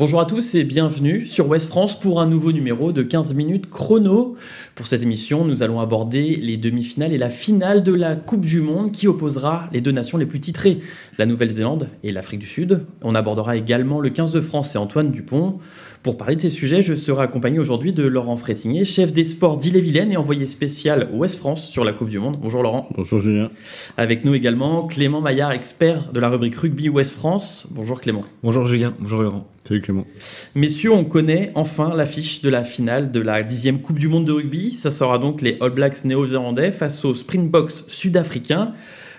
Bonjour 0.00 0.18
à 0.18 0.24
tous 0.24 0.54
et 0.54 0.64
bienvenue 0.64 1.26
sur 1.26 1.46
Ouest 1.46 1.68
France 1.68 2.00
pour 2.00 2.22
un 2.22 2.26
nouveau 2.26 2.52
numéro 2.52 2.90
de 2.90 3.02
15 3.02 3.34
minutes 3.34 3.68
chrono. 3.68 4.34
Pour 4.74 4.86
cette 4.86 5.02
émission, 5.02 5.44
nous 5.44 5.62
allons 5.62 5.78
aborder 5.78 6.36
les 6.36 6.56
demi-finales 6.56 7.12
et 7.12 7.18
la 7.18 7.28
finale 7.28 7.82
de 7.82 7.92
la 7.92 8.16
Coupe 8.16 8.46
du 8.46 8.62
Monde 8.62 8.92
qui 8.92 9.08
opposera 9.08 9.68
les 9.74 9.82
deux 9.82 9.90
nations 9.90 10.16
les 10.16 10.24
plus 10.24 10.40
titrées, 10.40 10.78
la 11.18 11.26
Nouvelle-Zélande 11.26 11.86
et 12.02 12.12
l'Afrique 12.12 12.40
du 12.40 12.46
Sud. 12.46 12.86
On 13.02 13.14
abordera 13.14 13.56
également 13.56 14.00
le 14.00 14.08
15 14.08 14.30
de 14.30 14.40
France 14.40 14.74
et 14.74 14.78
Antoine 14.78 15.10
Dupont. 15.10 15.58
Pour 16.02 16.16
parler 16.16 16.34
de 16.34 16.40
ces 16.40 16.48
sujets, 16.48 16.80
je 16.80 16.94
serai 16.94 17.24
accompagné 17.24 17.58
aujourd'hui 17.58 17.92
de 17.92 18.06
Laurent 18.06 18.36
Frétigné, 18.36 18.86
chef 18.86 19.12
des 19.12 19.26
sports 19.26 19.58
d'Ille-et-Vilaine 19.58 20.10
et 20.10 20.16
envoyé 20.16 20.46
spécial 20.46 21.10
Ouest 21.12 21.38
France 21.38 21.68
sur 21.68 21.84
la 21.84 21.92
Coupe 21.92 22.08
du 22.08 22.18
Monde. 22.18 22.38
Bonjour 22.40 22.62
Laurent. 22.62 22.88
Bonjour 22.96 23.18
Julien. 23.18 23.50
Avec 23.98 24.24
nous 24.24 24.32
également 24.32 24.86
Clément 24.86 25.20
Maillard, 25.20 25.52
expert 25.52 26.10
de 26.10 26.18
la 26.18 26.30
rubrique 26.30 26.54
rugby 26.54 26.88
Ouest 26.88 27.12
France. 27.12 27.68
Bonjour 27.70 28.00
Clément. 28.00 28.24
Bonjour 28.42 28.64
Julien. 28.64 28.94
Bonjour 28.98 29.20
Laurent. 29.20 29.46
Salut 29.68 29.82
Clément. 29.82 30.06
Messieurs, 30.54 30.92
on 30.92 31.04
connaît 31.04 31.52
enfin 31.54 31.94
l'affiche 31.94 32.40
de 32.40 32.48
la 32.48 32.64
finale 32.64 33.12
de 33.12 33.20
la 33.20 33.42
dixième 33.42 33.82
Coupe 33.82 33.98
du 33.98 34.08
Monde 34.08 34.24
de 34.24 34.32
rugby. 34.32 34.70
Ça 34.72 34.90
sera 34.90 35.18
donc 35.18 35.42
les 35.42 35.58
All 35.60 35.68
Blacks 35.68 36.02
néo-zélandais 36.06 36.70
face 36.70 37.04
aux 37.04 37.14
Springboks 37.14 37.72
sud-africains. 37.88 38.72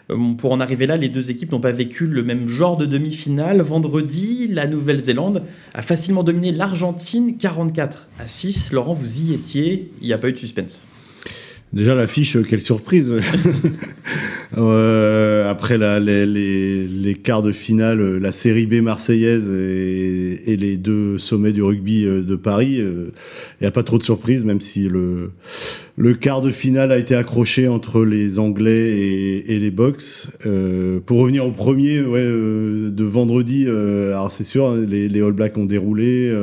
Euh, 0.09 0.33
pour 0.33 0.51
en 0.51 0.59
arriver 0.59 0.87
là, 0.87 0.97
les 0.97 1.09
deux 1.09 1.31
équipes 1.31 1.51
n'ont 1.51 1.59
pas 1.59 1.71
vécu 1.71 2.07
le 2.07 2.23
même 2.23 2.47
genre 2.47 2.77
de 2.77 2.85
demi-finale. 2.85 3.61
Vendredi, 3.61 4.47
la 4.47 4.67
Nouvelle-Zélande 4.67 5.43
a 5.73 5.81
facilement 5.81 6.23
dominé 6.23 6.51
l'Argentine 6.51 7.37
44 7.37 8.07
à 8.19 8.27
6. 8.27 8.71
Laurent, 8.73 8.93
vous 8.93 9.21
y 9.21 9.33
étiez, 9.33 9.91
il 10.01 10.07
n'y 10.07 10.13
a 10.13 10.17
pas 10.17 10.29
eu 10.29 10.33
de 10.33 10.37
suspense. 10.37 10.85
Déjà 11.73 11.95
l'affiche, 11.95 12.37
quelle 12.49 12.59
surprise 12.59 13.13
euh, 14.57 15.49
Après 15.49 15.77
la, 15.77 16.01
les, 16.01 16.25
les, 16.25 16.85
les, 16.85 17.13
quarts 17.13 17.41
de 17.41 17.53
finale, 17.53 18.17
la 18.17 18.33
série 18.33 18.65
B 18.65 18.81
marseillaise 18.81 19.49
et, 19.49 20.51
et 20.51 20.57
les 20.57 20.75
deux 20.75 21.17
sommets 21.17 21.53
du 21.53 21.63
rugby 21.63 22.03
euh, 22.03 22.23
de 22.23 22.35
Paris, 22.35 22.73
il 22.73 22.81
euh, 22.81 23.11
n'y 23.61 23.67
a 23.67 23.71
pas 23.71 23.83
trop 23.83 23.97
de 23.97 24.03
surprises, 24.03 24.43
même 24.43 24.59
si 24.59 24.89
le, 24.89 25.31
le 25.95 26.13
quart 26.13 26.41
de 26.41 26.49
finale 26.51 26.91
a 26.91 26.97
été 26.97 27.15
accroché 27.15 27.69
entre 27.69 28.03
les 28.03 28.37
Anglais 28.37 28.89
et, 28.89 29.53
et 29.53 29.59
les 29.59 29.71
Box. 29.71 30.29
Euh, 30.45 30.99
pour 30.99 31.19
revenir 31.19 31.45
au 31.45 31.51
premier 31.51 32.01
ouais, 32.01 32.21
de 32.21 33.03
vendredi, 33.05 33.65
alors 33.67 34.29
c'est 34.29 34.43
sûr, 34.43 34.75
les, 34.75 35.07
les, 35.07 35.21
All 35.21 35.31
Blacks 35.31 35.57
ont 35.57 35.65
déroulé 35.65 36.33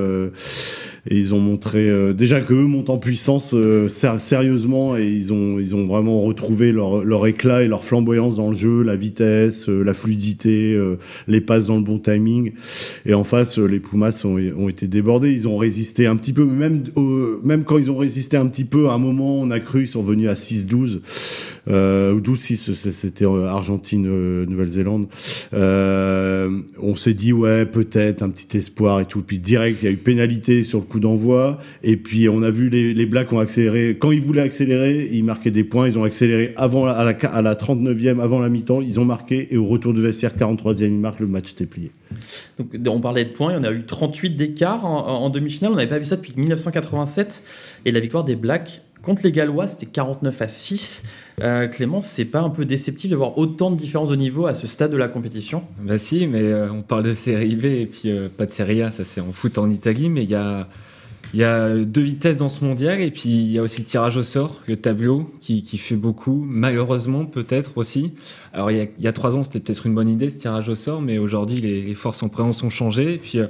et 1.11 1.19
ils 1.19 1.35
ont 1.35 1.41
montré 1.41 1.89
euh, 1.89 2.13
déjà 2.13 2.41
que 2.41 2.53
eux 2.53 2.67
montent 2.67 2.91
en 2.91 2.99
puissance 2.99 3.55
euh, 3.55 3.89
sérieusement 3.89 4.97
et 4.97 5.09
ils 5.09 5.33
ont 5.33 5.59
ils 5.59 5.75
ont 5.75 5.87
vraiment 5.87 6.21
retrouvé 6.21 6.71
leur, 6.71 7.03
leur 7.03 7.27
éclat 7.27 7.63
et 7.63 7.69
leur 7.69 7.85
flamboyance 7.85 8.37
dans 8.37 8.51
le 8.51 8.57
jeu, 8.57 8.83
la 8.83 8.95
vitesse, 8.95 9.69
euh, 9.69 9.83
la 9.83 9.95
fluidité, 9.95 10.79
les 11.27 11.41
passes 11.41 11.69
dans 11.69 11.77
le 11.77 11.83
bon 11.83 11.99
timing. 11.99 12.53
Et 13.07 13.15
en 13.15 13.25
face, 13.25 13.59
les 13.59 13.81
Pumas 13.81 14.23
ont, 14.25 14.39
ont 14.57 14.69
été 14.69 14.87
débordés. 14.87 15.33
Ils 15.33 15.49
ont 15.49 15.57
résisté 15.57 16.07
un 16.07 16.17
petit 16.17 16.33
peu, 16.33 16.45
même 16.45 16.83
même 17.43 17.65
quand 17.65 17.79
ils 17.79 17.91
ont 17.91 17.97
résisté 17.97 18.37
un 18.37 18.47
petit 18.47 18.65
peu, 18.65 18.89
à 18.89 18.93
un 18.93 18.99
moment, 18.99 19.41
on 19.41 19.51
a 19.51 19.61
cru, 19.61 19.83
ils 19.83 19.89
sont 19.89 20.03
venus 20.03 20.29
à 20.29 20.35
6-12 20.35 21.01
euh, 21.71 22.19
12-6, 22.21 22.93
c'était 22.93 23.25
Argentine, 23.25 24.45
Nouvelle-Zélande. 24.45 25.07
Euh, 25.55 26.61
on 26.81 26.95
s'est 26.95 27.15
dit 27.15 27.33
ouais 27.33 27.67
peut-être 27.67 28.23
un 28.23 28.31
petit 28.31 28.57
espoir 28.57 29.01
et 29.01 29.05
tout. 29.05 29.23
Puis 29.23 29.39
direct, 29.39 29.83
il 29.83 29.85
y 29.87 29.89
a 29.89 29.91
eu 29.91 29.97
pénalité 29.97 30.65
sur 30.65 30.79
le 30.79 30.85
coup 30.85 30.98
d'envoi. 30.99 31.59
Et 31.83 31.97
puis 31.97 32.29
on 32.29 32.43
a 32.43 32.51
vu 32.51 32.69
les, 32.69 33.07
Blacks 33.07 33.33
ont 33.33 33.39
accéléré. 33.39 33.97
Quand 33.99 34.11
ils 34.11 34.21
voulaient 34.21 34.43
accélérer, 34.43 35.09
ils 35.13 35.25
marquaient 35.25 35.51
des 35.51 35.65
points. 35.65 35.89
Ils 35.89 35.99
ont 35.99 36.05
accéléré 36.05 36.53
avant 36.57 36.87
à 36.87 37.05
la, 37.05 37.11
à 37.11 37.43
la 37.43 37.55
39e, 37.55 38.21
avant 38.21 38.41
la 38.41 38.49
mi-temps. 38.49 38.83
Ils 38.83 39.01
ont 39.01 39.05
marqué 39.05 39.49
et 39.51 39.57
au 39.57 39.67
retour 39.67 39.95
de 39.95 40.01
vestiaire 40.01 40.37
43e, 40.37 40.85
ils 40.85 40.91
marquent 40.93 41.21
le 41.21 41.27
match 41.27 41.53
était 41.53 41.67
plié. 41.67 41.91
Donc 42.59 42.97
on 42.97 43.01
parlait 43.01 43.25
de 43.25 43.31
points, 43.31 43.53
il 43.53 43.57
y 43.57 43.59
en 43.59 43.65
a 43.65 43.73
eu 43.73 43.85
38 43.85 44.37
d'écart 44.37 44.85
en, 44.85 45.07
en 45.07 45.31
demi-finale. 45.31 45.73
On 45.73 45.77
n'avait 45.77 45.89
pas 45.89 45.99
vu 45.99 46.05
ça 46.05 46.17
depuis 46.17 46.33
1987 46.37 47.43
et 47.85 47.93
la 47.93 48.01
victoire 48.01 48.25
des 48.25 48.37
Blacks 48.37 48.83
Contre 49.03 49.23
les 49.25 49.33
Gallois, 49.33 49.67
c'était 49.67 49.87
49 49.87 50.43
à 50.43 50.49
6. 50.49 51.05
Euh, 51.41 51.69
Clément, 51.69 52.03
c'est 52.03 52.25
pas 52.25 52.41
un 52.41 52.51
peu 52.51 52.65
déceptif 52.65 53.11
de 53.11 53.17
voir 53.17 53.39
autant 53.39 53.71
de 53.71 53.77
différences 53.77 54.11
de 54.11 54.17
niveau 54.17 54.47
à 54.47 54.55
ce 54.55 54.67
stade 54.67 54.91
de 54.91 54.97
la 54.97 55.09
compétition? 55.09 55.63
Bah 55.81 55.99
si, 55.99 56.27
mais 56.27 56.43
euh, 56.43 56.71
on 56.73 56.83
parle 56.83 57.05
de 57.05 57.15
série 57.15 57.55
B 57.55 57.65
et 57.65 57.87
puis 57.87 58.11
euh, 58.11 58.29
pas 58.29 58.47
de 58.47 58.53
série 58.53 58.83
A, 58.83 58.91
ça 58.91 59.05
c'est 59.05 59.21
en 59.21 59.33
foot 59.33 59.59
en 59.59 59.71
Italie, 59.71 60.09
mais 60.09 60.25
il 60.25 60.31
y 60.31 60.35
a 60.35 60.69
il 61.35 61.41
y 61.41 61.45
a 61.45 61.77
deux 61.77 62.01
vitesses 62.01 62.37
dans 62.37 62.49
ce 62.49 62.65
mondial 62.65 63.01
et 63.01 63.11
puis 63.11 63.29
il 63.29 63.53
y 63.53 63.59
a 63.59 63.63
aussi 63.63 63.81
le 63.81 63.87
tirage 63.87 64.17
au 64.17 64.23
sort, 64.23 64.63
le 64.67 64.77
tableau 64.77 65.31
qui, 65.41 65.63
qui 65.63 65.79
fait 65.79 65.97
beaucoup, 65.97 66.45
malheureusement 66.49 67.27
peut-être 67.27 67.73
aussi. 67.77 68.13
Alors 68.53 68.71
il 68.71 68.79
y 68.79 68.81
a, 68.81 68.85
il 68.85 69.05
y 69.05 69.09
a 69.09 69.13
trois 69.13 69.37
ans 69.37 69.43
c'était 69.43 69.61
peut-être 69.61 69.87
une 69.87 69.95
bonne 69.95 70.09
idée 70.09 70.31
ce 70.31 70.37
tirage 70.37 70.69
au 70.69 70.75
sort, 70.75 71.03
mais 71.03 71.19
aujourd'hui 71.19 71.61
les, 71.61 71.83
les, 71.83 71.95
forces 71.95 72.23
en 72.23 72.29
présence 72.29 72.63
ont 72.63 72.71
changé. 72.71 73.15
Et 73.15 73.19
puis 73.19 73.39
euh, 73.39 73.47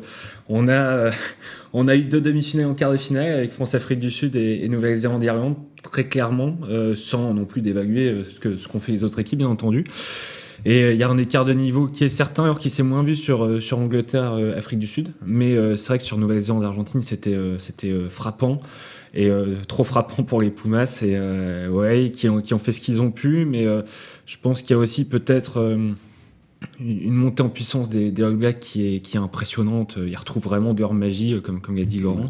on 0.48 0.68
a 0.68 1.10
on 1.72 1.86
a 1.88 1.94
eu 1.94 2.02
deux 2.02 2.20
demi-finales 2.20 2.66
en 2.66 2.74
quart 2.74 2.92
de 2.92 2.96
finale 2.96 3.32
avec 3.32 3.52
France-Afrique 3.52 4.00
du 4.00 4.10
Sud 4.10 4.34
et, 4.34 4.64
et 4.64 4.68
Nouvelle-Zélande-Irlande 4.68 5.56
très 5.82 6.04
clairement, 6.04 6.56
euh, 6.68 6.94
sans 6.96 7.32
non 7.34 7.44
plus 7.44 7.60
d'évaluer 7.60 8.08
euh, 8.08 8.24
ce 8.34 8.40
que 8.40 8.56
ce 8.56 8.68
qu'ont 8.68 8.80
fait 8.80 8.92
les 8.92 9.04
autres 9.04 9.18
équipes 9.18 9.38
bien 9.38 9.48
entendu. 9.48 9.84
Et 10.64 10.90
il 10.90 10.96
y 10.96 11.02
a 11.02 11.08
un 11.08 11.18
écart 11.18 11.44
de 11.44 11.52
niveau 11.52 11.86
qui 11.86 12.04
est 12.04 12.08
certain, 12.08 12.44
alors 12.44 12.58
qu'il 12.58 12.70
s'est 12.70 12.82
moins 12.82 13.02
vu 13.02 13.16
sur, 13.16 13.62
sur 13.62 13.78
Angleterre, 13.78 14.34
euh, 14.34 14.56
Afrique 14.56 14.78
du 14.78 14.86
Sud. 14.86 15.12
Mais 15.24 15.54
euh, 15.54 15.76
c'est 15.76 15.88
vrai 15.88 15.98
que 15.98 16.04
sur 16.04 16.18
Nouvelle-Zélande, 16.18 16.64
Argentine, 16.64 17.02
c'était 17.02 17.34
euh, 17.34 17.58
c'était 17.58 17.92
frappant. 18.08 18.58
Et 19.14 19.30
trop 19.66 19.84
frappant 19.84 20.22
pour 20.22 20.42
les 20.42 20.50
Pumas. 20.50 21.00
Et 21.02 21.18
ouais, 21.68 22.12
qui 22.12 22.28
ont, 22.28 22.42
qui 22.42 22.52
ont 22.52 22.58
fait 22.58 22.72
ce 22.72 22.80
qu'ils 22.80 23.00
ont 23.00 23.10
pu. 23.10 23.46
Mais 23.46 23.64
je 24.26 24.36
pense 24.40 24.60
qu'il 24.60 24.72
y 24.72 24.74
a 24.74 24.78
aussi 24.78 25.06
peut-être 25.06 25.76
une 26.78 27.14
montée 27.14 27.42
en 27.42 27.48
puissance 27.48 27.88
des, 27.88 28.10
des 28.10 28.22
All 28.22 28.36
Blacks 28.36 28.60
qui 28.60 28.96
est, 28.96 29.00
qui 29.00 29.16
est 29.16 29.20
impressionnante. 29.20 29.96
Ils 29.96 30.14
retrouvent 30.14 30.42
vraiment 30.42 30.74
de 30.74 30.80
leur 30.80 30.92
magie, 30.92 31.40
comme, 31.42 31.60
comme 31.62 31.76
l'a 31.76 31.86
dit 31.86 32.00
Laurent. 32.00 32.26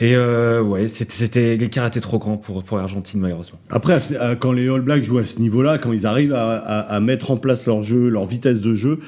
Et 0.00 0.14
euh, 0.14 0.62
ouais, 0.62 0.86
c'était 0.86 1.56
l'écart 1.56 1.84
était 1.86 1.98
trop 1.98 2.20
grand 2.20 2.36
pour 2.36 2.62
pour 2.62 2.76
l'Argentine 2.76 3.18
malheureusement. 3.18 3.58
Après, 3.68 3.98
quand 4.38 4.52
les 4.52 4.68
All 4.68 4.80
Blacks 4.80 5.02
jouent 5.02 5.18
à 5.18 5.24
ce 5.24 5.40
niveau-là, 5.40 5.78
quand 5.78 5.92
ils 5.92 6.06
arrivent 6.06 6.34
à, 6.34 6.52
à, 6.52 6.78
à, 6.82 7.00
mettre 7.00 7.32
en 7.32 7.36
place 7.36 7.66
leur 7.66 7.82
jeu, 7.82 8.08
leur 8.08 8.24
vitesse 8.24 8.60
de 8.60 8.76
jeu, 8.76 9.00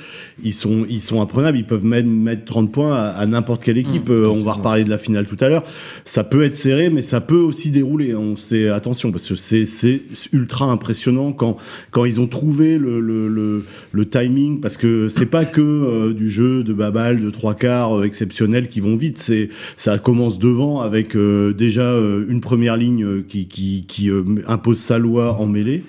ils 0.43 0.53
sont 0.53 0.85
ils 0.89 1.01
sont 1.01 1.21
imprenables. 1.23 1.59
Ils 1.59 1.67
peuvent 1.67 1.85
même 1.85 2.11
mettre 2.11 2.45
30 2.45 2.73
points 2.73 2.97
à, 2.97 3.11
à 3.11 3.27
n'importe 3.27 3.63
quelle 3.63 3.79
équipe. 3.79 4.09
Mmh, 4.09 4.31
on 4.31 4.43
va 4.43 4.55
reparler 4.55 4.83
de 4.83 4.91
la 4.91 4.99
finale 4.99 5.27
tout 5.27 5.37
à 5.39 5.49
l'heure. 5.49 5.63
Ça 6.05 6.25
peut 6.25 6.43
être 6.43 6.57
serré, 6.57 6.91
mais 6.91 7.03
ça 7.03 7.21
peut 7.21 7.39
aussi 7.39 7.71
dérouler. 7.71 8.17
On 8.17 8.35
sait 8.35 8.69
attention 8.69 9.13
parce 9.13 9.29
que 9.29 9.37
c'est 9.37 9.67
c'est 9.67 10.03
ultra 10.33 10.65
impressionnant 10.65 11.31
quand 11.33 11.57
quand 11.93 12.05
ils 12.05 12.21
ont 12.21 12.27
trouvé 12.27 12.79
le 12.79 13.01
le, 13.01 13.29
le, 13.29 13.65
le 13.93 14.09
timing 14.09 14.61
parce 14.61 14.77
que 14.77 15.09
c'est 15.09 15.27
pas 15.27 15.45
que 15.45 15.61
euh, 15.61 16.13
du 16.15 16.31
jeu 16.31 16.65
de 16.65 16.73
babal 16.73 17.21
de 17.21 17.31
trois 17.31 17.55
quarts 17.55 18.01
euh, 18.01 18.03
exceptionnel 18.03 18.69
qui 18.69 18.81
vont 18.81 18.97
vite. 18.97 19.19
C'est 19.19 19.51
ça 19.77 19.97
commence 19.99 20.41
devant 20.41 20.80
avec 20.81 21.17
euh, 21.17 21.53
déjà 21.53 21.83
euh, 21.83 22.25
une 22.29 22.41
première 22.41 22.77
ligne 22.77 23.05
euh, 23.05 23.25
qui, 23.27 23.47
qui, 23.47 23.85
qui 23.87 24.11
impose 24.47 24.79
sa 24.79 24.99
loi 24.99 25.37
en 25.39 25.47
mêlée. 25.47 25.85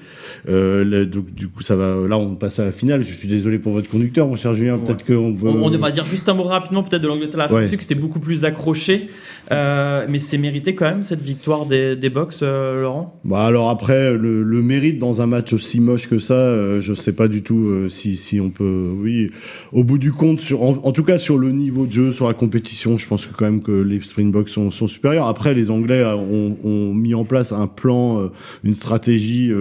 Euh, 0.50 1.06
donc, 1.06 1.34
du 1.34 1.48
coup, 1.48 1.62
ça 1.62 1.76
va. 1.76 2.08
Là, 2.08 2.18
on 2.18 2.36
passe 2.36 2.60
à 2.60 2.66
la 2.66 2.72
finale. 2.72 3.04
Je 3.04 3.14
suis 3.14 3.28
désolé 3.28 3.60
pour 3.60 3.74
votre 3.74 3.90
conducteur, 3.90 4.28
mon 4.28 4.36
cher 4.36 4.54
Julien. 4.54 4.78
Peut-être 4.78 5.06
qu'on 5.06 5.34
peut. 5.34 5.48
On, 5.48 5.64
on 5.64 5.78
va 5.78 5.92
dire 5.92 6.06
juste 6.06 6.30
un 6.30 6.34
mot 6.34 6.44
rapidement, 6.44 6.84
peut-être 6.84 7.02
de 7.02 7.08
l'Angleterre. 7.08 7.52
Ouais. 7.52 7.70
que 7.70 7.82
c'était 7.82 7.96
beaucoup 7.96 8.20
plus 8.20 8.44
accroché, 8.44 9.10
mais 9.50 10.20
c'est 10.20 10.38
mérité 10.38 10.76
quand 10.76 10.86
même 10.86 11.04
cette 11.04 11.22
victoire 11.22 11.66
des, 11.66 11.96
des 11.96 12.10
box, 12.10 12.44
Laurent? 12.44 13.20
Bah 13.24 13.46
alors 13.46 13.70
après, 13.70 14.14
le, 14.14 14.44
le, 14.44 14.62
mérite 14.62 15.00
dans 15.00 15.22
un 15.22 15.28
match 15.28 15.54
aussi 15.54 15.80
moche 15.80 16.08
que 16.08 16.20
ça, 16.20 16.80
je 16.80 16.94
sais 16.94 17.14
pas 17.14 17.28
du 17.28 17.42
tout 17.42 17.90
si, 17.90 18.16
si 18.16 18.40
on 18.40 18.50
peut. 18.50 18.92
Oui, 18.96 19.32
au 19.72 19.84
bout 19.84 19.98
du 19.98 20.12
compte, 20.12 20.40
sur, 20.40 20.64
en, 20.64 20.80
en, 20.84 20.92
tout 20.92 21.04
cas 21.04 21.18
sur 21.18 21.38
le 21.38 21.52
niveau 21.52 21.86
de 21.86 21.92
jeu, 21.92 22.12
sur 22.12 22.28
la 22.28 22.34
compétition, 22.34 22.98
je 22.98 23.08
pense 23.08 23.26
que 23.26 23.34
quand 23.34 23.46
même 23.46 23.62
que 23.62 23.72
les 23.72 24.02
Springboks 24.02 24.50
sont, 24.50 24.72
sont 24.82 24.88
supérieurs. 24.88 25.28
Après, 25.28 25.54
les 25.54 25.72
Anglais 25.72 26.04
ont, 26.06 26.58
ont, 26.64 26.94
mis 26.94 27.14
en 27.14 27.24
place 27.24 27.52
un 27.52 27.68
plan, 27.68 28.30
une 28.64 28.74
stratégie 28.74 29.52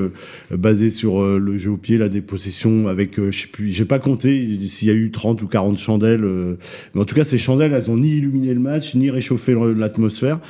basé 0.50 0.90
sur 0.90 1.20
euh, 1.20 1.38
le 1.38 1.58
jeu 1.58 1.70
au 1.70 1.76
pied, 1.76 1.98
la 1.98 2.08
dépossession, 2.08 2.88
avec, 2.88 3.18
euh, 3.18 3.30
je 3.30 3.42
sais 3.42 3.46
plus, 3.46 3.68
j'ai 3.68 3.84
pas 3.84 3.98
compté 3.98 4.58
s'il 4.68 4.88
y 4.88 4.90
a 4.90 4.94
eu 4.94 5.10
30 5.10 5.42
ou 5.42 5.46
40 5.46 5.78
chandelles, 5.78 6.24
euh, 6.24 6.56
mais 6.94 7.02
en 7.02 7.04
tout 7.04 7.14
cas, 7.14 7.24
ces 7.24 7.38
chandelles, 7.38 7.72
elles 7.72 7.90
ont 7.90 7.96
ni 7.96 8.16
illuminé 8.16 8.54
le 8.54 8.60
match, 8.60 8.94
ni 8.94 9.10
réchauffé 9.10 9.54
l'atmosphère. 9.76 10.40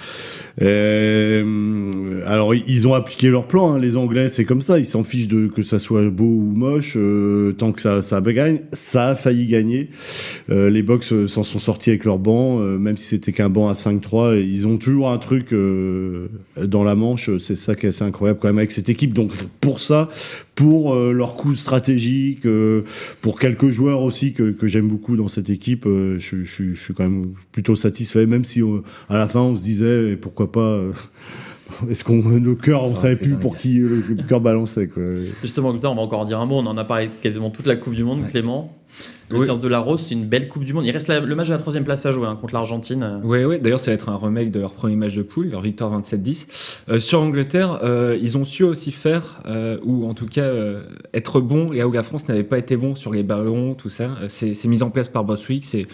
Euh, 0.62 2.20
alors 2.26 2.54
ils 2.54 2.86
ont 2.86 2.94
appliqué 2.94 3.28
leur 3.28 3.46
plan. 3.46 3.74
Hein. 3.74 3.78
Les 3.78 3.96
Anglais, 3.96 4.28
c'est 4.28 4.44
comme 4.44 4.62
ça. 4.62 4.78
Ils 4.78 4.86
s'en 4.86 5.04
fichent 5.04 5.28
de 5.28 5.46
que 5.46 5.62
ça 5.62 5.78
soit 5.78 6.08
beau 6.10 6.24
ou 6.24 6.52
moche, 6.54 6.94
euh, 6.96 7.52
tant 7.52 7.72
que 7.72 7.80
ça 7.80 8.02
ça. 8.02 8.20
Ça 8.72 9.08
a 9.08 9.14
failli 9.14 9.46
gagner. 9.46 9.90
Euh, 10.50 10.70
les 10.70 10.82
Box 10.82 11.26
s'en 11.26 11.42
sont 11.42 11.58
sortis 11.58 11.90
avec 11.90 12.04
leur 12.04 12.18
banc, 12.18 12.58
même 12.58 12.96
si 12.96 13.06
c'était 13.06 13.32
qu'un 13.32 13.48
banc 13.48 13.68
à 13.68 13.74
5-3. 13.74 14.38
Ils 14.40 14.59
ont 14.66 14.76
toujours 14.76 15.10
un 15.10 15.18
truc 15.18 15.52
dans 15.52 16.84
la 16.84 16.94
manche. 16.94 17.30
C'est 17.38 17.56
ça 17.56 17.74
qui 17.74 17.86
est 17.86 17.90
assez 17.90 18.04
incroyable 18.04 18.38
quand 18.40 18.48
même 18.48 18.58
avec 18.58 18.72
cette 18.72 18.88
équipe. 18.88 19.12
Donc 19.12 19.32
pour 19.60 19.80
ça, 19.80 20.08
pour 20.54 20.94
leur 20.94 21.34
coup 21.34 21.54
stratégique, 21.54 22.46
pour 23.20 23.38
quelques 23.38 23.70
joueurs 23.70 24.02
aussi 24.02 24.32
que, 24.32 24.50
que 24.50 24.66
j'aime 24.66 24.88
beaucoup 24.88 25.16
dans 25.16 25.28
cette 25.28 25.50
équipe, 25.50 25.84
je, 25.86 26.18
je, 26.18 26.44
je, 26.44 26.80
suis 26.80 26.94
quand 26.94 27.04
même 27.04 27.34
plutôt 27.52 27.76
satisfait. 27.76 28.26
Même 28.26 28.44
si 28.44 28.62
à 29.08 29.16
la 29.16 29.28
fin 29.28 29.40
on 29.40 29.54
se 29.54 29.62
disait 29.62 30.16
pourquoi 30.16 30.52
pas. 30.52 30.60
Euh, 30.60 30.92
est-ce 31.90 32.02
qu'on 32.02 32.20
le 32.28 32.54
cœur, 32.54 32.84
on 32.84 32.96
savait 32.96 33.16
plus 33.16 33.36
pour 33.36 33.56
qui 33.56 33.78
le 33.78 34.22
cœur 34.28 34.40
balançait 34.40 34.88
quoi. 34.88 35.02
Justement, 35.42 35.68
on 35.68 35.76
va 35.76 35.88
encore 35.88 36.20
en 36.20 36.24
dire 36.24 36.40
un 36.40 36.46
mot. 36.46 36.56
On 36.56 36.66
en 36.66 36.76
a 36.76 36.84
parlé 36.84 37.10
quasiment 37.22 37.50
toute 37.50 37.66
la 37.66 37.76
Coupe 37.76 37.94
du 37.94 38.04
Monde, 38.04 38.22
ouais. 38.22 38.28
Clément. 38.28 38.76
Le 39.28 39.46
15 39.46 39.60
de 39.60 39.68
la 39.68 39.78
Rose, 39.78 40.00
c'est 40.00 40.14
une 40.14 40.26
belle 40.26 40.48
Coupe 40.48 40.64
du 40.64 40.72
Monde. 40.72 40.84
Il 40.86 40.90
reste 40.90 41.08
le 41.08 41.34
match 41.34 41.48
de 41.48 41.52
la 41.52 41.58
troisième 41.58 41.84
place 41.84 42.04
à 42.06 42.12
jouer 42.12 42.26
hein, 42.26 42.36
contre 42.40 42.54
l'Argentine. 42.54 43.20
Oui, 43.22 43.44
oui. 43.44 43.60
D'ailleurs, 43.60 43.80
ça 43.80 43.90
va 43.90 43.94
être 43.94 44.08
un 44.08 44.16
remake 44.16 44.50
de 44.50 44.60
leur 44.60 44.72
premier 44.72 44.96
match 44.96 45.14
de 45.14 45.22
poule, 45.22 45.50
leur 45.50 45.60
victoire 45.60 45.98
27-10. 46.00 46.98
sur 46.98 47.20
Angleterre, 47.20 47.78
ils 48.20 48.36
ont 48.36 48.44
su 48.44 48.64
aussi 48.64 48.90
faire, 48.90 49.42
ou 49.84 50.08
en 50.08 50.14
tout 50.14 50.26
cas 50.26 50.50
être 51.14 51.40
bons, 51.40 51.72
et 51.72 51.84
où 51.84 51.92
la 51.92 52.02
France 52.02 52.26
n'avait 52.28 52.42
pas 52.42 52.58
été 52.58 52.76
bon 52.76 52.94
sur 52.94 53.12
les 53.12 53.22
ballons, 53.22 53.74
tout 53.74 53.88
ça. 53.88 54.10
C'est 54.28 54.66
mis 54.66 54.82
en 54.82 54.90
place 54.90 55.08
par 55.08 55.24
Boswick. 55.24 55.64
C'est 55.64 55.86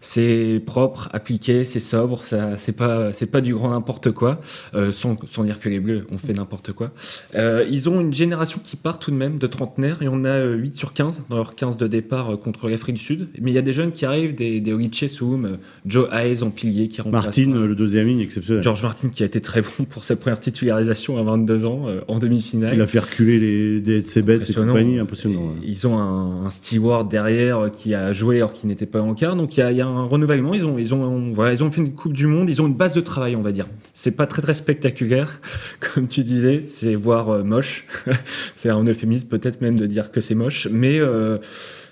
c'est 0.00 0.62
propre, 0.64 1.08
appliqué, 1.12 1.64
c'est 1.64 1.80
sobre, 1.80 2.22
ça, 2.24 2.56
c'est 2.56 2.72
pas, 2.72 3.12
c'est 3.12 3.26
pas 3.26 3.40
du 3.40 3.54
grand 3.54 3.70
n'importe 3.70 4.12
quoi, 4.12 4.40
euh, 4.74 4.92
sans, 4.92 5.16
sans, 5.30 5.44
dire 5.44 5.60
que 5.60 5.68
les 5.68 5.80
Bleus 5.80 6.06
ont 6.10 6.18
fait 6.18 6.32
n'importe 6.32 6.72
quoi. 6.72 6.92
Euh, 7.34 7.66
ils 7.70 7.88
ont 7.88 8.00
une 8.00 8.12
génération 8.12 8.60
qui 8.62 8.76
part 8.76 8.98
tout 8.98 9.10
de 9.10 9.16
même 9.16 9.38
de 9.38 9.46
trentenaires, 9.46 10.02
et 10.02 10.08
on 10.08 10.24
a 10.24 10.42
8 10.42 10.74
euh, 10.74 10.78
sur 10.78 10.92
15 10.92 11.22
dans 11.28 11.36
leur 11.36 11.54
15 11.54 11.76
de 11.76 11.86
départ 11.86 12.38
contre 12.38 12.68
l'Afrique 12.68 12.96
du 12.96 13.02
Sud. 13.02 13.28
Mais 13.40 13.50
il 13.50 13.54
y 13.54 13.58
a 13.58 13.62
des 13.62 13.72
jeunes 13.72 13.92
qui 13.92 14.04
arrivent, 14.04 14.34
des, 14.34 14.60
des 14.60 15.08
Soum, 15.08 15.58
Joe 15.84 16.08
Hayes 16.12 16.42
en 16.42 16.50
pilier 16.50 16.88
qui 16.88 17.00
remplace. 17.00 17.24
Martin, 17.24 17.50
le 17.66 17.74
deuxième 17.74 18.06
ligne 18.06 18.20
exceptionnel. 18.20 18.62
George 18.62 18.82
Martin 18.82 19.08
qui 19.08 19.22
a 19.22 19.26
été 19.26 19.40
très 19.40 19.62
bon 19.62 19.84
pour 19.88 20.04
sa 20.04 20.16
première 20.16 20.40
titularisation 20.40 21.16
à 21.16 21.22
22 21.22 21.64
ans 21.64 21.86
en 22.08 22.18
demi-finale. 22.18 22.74
Il 22.74 22.80
a 22.80 22.86
fait 22.86 22.98
reculer 22.98 23.38
les 23.38 23.80
DSC 23.80 24.22
Bets 24.22 24.40
et 24.48 24.54
compagnie, 24.54 24.98
impressionnant. 24.98 25.52
Ils 25.64 25.86
ont 25.86 25.98
un, 25.98 26.46
un, 26.46 26.50
steward 26.50 27.10
derrière 27.10 27.70
qui 27.72 27.94
a 27.94 28.12
joué 28.12 28.36
alors 28.36 28.52
qu'il 28.52 28.68
n'était 28.68 28.86
pas 28.86 29.00
en 29.00 29.14
quart, 29.14 29.36
donc 29.36 29.56
il 29.56 29.60
y 29.60 29.62
a, 29.62 29.72
il 29.72 29.78
y 29.78 29.80
a 29.80 29.85
un 29.86 30.04
renouvellement. 30.04 30.54
Ils 30.54 30.64
ont, 30.64 30.78
ils 30.78 30.94
ont, 30.94 31.32
voilà, 31.32 31.52
ils 31.52 31.62
ont 31.62 31.70
fait 31.70 31.80
une 31.80 31.94
Coupe 31.94 32.12
du 32.12 32.26
Monde. 32.26 32.50
Ils 32.50 32.60
ont 32.60 32.66
une 32.66 32.74
base 32.74 32.94
de 32.94 33.00
travail, 33.00 33.36
on 33.36 33.42
va 33.42 33.52
dire. 33.52 33.66
C'est 33.94 34.10
pas 34.10 34.26
très 34.26 34.42
très 34.42 34.54
spectaculaire, 34.54 35.40
comme 35.80 36.08
tu 36.08 36.24
disais. 36.24 36.62
C'est 36.62 36.94
voire 36.94 37.30
euh, 37.30 37.42
moche. 37.42 37.86
c'est 38.56 38.70
un 38.70 38.84
euphémisme 38.84 39.28
peut-être 39.28 39.60
même 39.60 39.78
de 39.78 39.86
dire 39.86 40.10
que 40.10 40.20
c'est 40.20 40.34
moche, 40.34 40.68
mais 40.70 40.98
euh, 40.98 41.38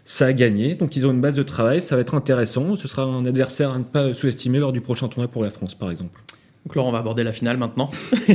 ça 0.05 0.26
a 0.26 0.32
gagné. 0.32 0.75
Donc 0.75 0.96
ils 0.96 1.06
ont 1.06 1.11
une 1.11 1.20
base 1.20 1.37
de 1.37 1.43
travail. 1.43 1.82
Ça 1.82 1.96
va 1.96 2.02
être 2.02 2.14
intéressant. 2.14 2.76
Ce 2.76 2.88
sera 2.88 3.02
un 3.05 3.25
adversaire 3.26 3.73
à 3.73 3.79
ne 3.79 3.85
pas 3.85 4.12
sous-estimer 4.14 4.58
lors 4.58 4.73
du 4.73 4.81
prochain 4.81 5.08
tournoi 5.08 5.29
pour 5.29 5.43
la 5.43 5.50
France, 5.50 5.75
par 5.75 5.91
exemple. 5.91 6.20
Donc 6.65 6.77
Laurent, 6.77 6.89
on 6.89 6.93
va 6.93 6.99
aborder 6.99 7.25
la 7.25 7.33
finale 7.33 7.57
maintenant. 7.57 7.91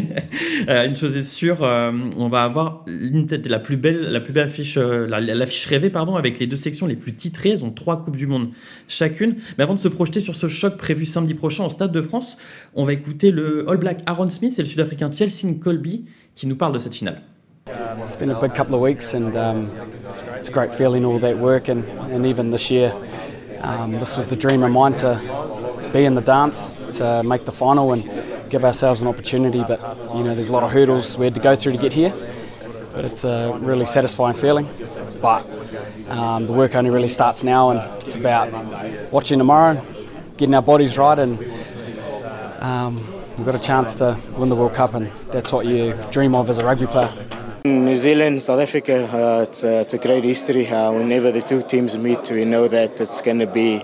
Euh, 0.67 0.85
une 0.85 0.95
chose 0.95 1.15
est 1.15 1.23
sûre, 1.23 1.63
euh, 1.63 1.89
on 2.17 2.27
va 2.27 2.43
avoir 2.43 2.83
peut-être 2.83 3.47
la 3.47 3.59
plus 3.59 3.77
belle, 3.77 4.11
la 4.11 4.19
plus 4.19 4.33
belle 4.33 4.47
affiche, 4.47 4.75
euh, 4.77 5.07
l'affiche 5.07 5.65
rêvée 5.65 5.89
pardon, 5.89 6.17
avec 6.17 6.37
les 6.37 6.47
deux 6.47 6.57
sections 6.57 6.85
les 6.85 6.97
plus 6.97 7.15
titrées. 7.15 7.51
Elles 7.51 7.63
ont 7.63 7.71
trois 7.71 8.01
coupes 8.01 8.17
du 8.17 8.27
monde 8.27 8.49
chacune. 8.89 9.37
Mais 9.57 9.63
avant 9.63 9.73
de 9.73 9.79
se 9.79 9.87
projeter 9.87 10.19
sur 10.19 10.35
ce 10.35 10.49
choc 10.49 10.75
prévu 10.77 11.05
samedi 11.05 11.33
prochain 11.33 11.63
au 11.63 11.69
Stade 11.69 11.93
de 11.93 12.01
France, 12.01 12.37
on 12.75 12.83
va 12.83 12.91
écouter 12.91 13.31
le 13.31 13.69
All 13.69 13.77
Black 13.77 14.01
Aaron 14.05 14.29
Smith 14.29 14.59
et 14.59 14.61
le 14.61 14.67
Sud-Africain 14.67 15.09
Chelsea 15.11 15.53
Colby 15.59 16.05
qui 16.35 16.45
nous 16.45 16.57
parlent 16.57 16.73
de 16.73 16.79
cette 16.79 16.95
finale. 16.95 17.21
Couple 20.53 20.73
feeling 20.73 21.05
give 28.49 28.65
ourselves 28.65 29.01
an 29.01 29.07
opportunity. 29.07 29.63
But 29.67 29.79
you 30.15 30.23
know, 30.23 30.33
there's 30.33 30.49
a 30.49 30.51
lot 30.51 30.63
of 30.63 30.71
hurdles 30.71 31.17
we 31.17 31.25
had 31.25 31.35
to 31.35 31.39
go 31.39 31.55
through 31.55 31.73
to 31.73 31.77
get 31.77 31.93
here. 31.93 32.13
But 32.93 33.05
it's 33.05 33.23
a 33.23 33.57
really 33.61 33.85
satisfying 33.85 34.35
feeling. 34.35 34.67
But 35.21 35.45
um, 36.09 36.47
the 36.47 36.53
work 36.53 36.75
only 36.75 36.89
really 36.89 37.09
starts 37.09 37.43
now, 37.43 37.69
and 37.69 38.03
it's 38.03 38.15
about 38.15 38.51
watching 39.11 39.37
tomorrow, 39.37 39.81
getting 40.37 40.55
our 40.55 40.61
bodies 40.61 40.97
right, 40.97 41.19
and 41.19 41.37
um, 42.61 42.95
we've 43.37 43.45
got 43.45 43.55
a 43.55 43.59
chance 43.59 43.95
to 43.95 44.17
win 44.37 44.49
the 44.49 44.55
World 44.55 44.73
Cup, 44.73 44.93
and 44.93 45.07
that's 45.31 45.51
what 45.51 45.65
you 45.65 45.93
dream 46.11 46.35
of 46.35 46.49
as 46.49 46.57
a 46.57 46.65
rugby 46.65 46.87
player. 46.87 47.13
New 47.65 47.95
Zealand, 47.95 48.41
South 48.41 48.61
Africa, 48.61 49.07
uh, 49.11 49.43
it's, 49.43 49.63
it's, 49.63 49.93
a 49.93 49.97
great 49.97 50.23
history. 50.23 50.65
Uh, 50.67 50.93
whenever 50.93 51.31
the 51.31 51.41
two 51.41 51.61
teams 51.61 51.97
meet, 51.97 52.29
we 52.31 52.45
know 52.45 52.67
that 52.69 52.99
it's 53.01 53.21
going 53.21 53.39
to 53.39 53.47
be 53.47 53.83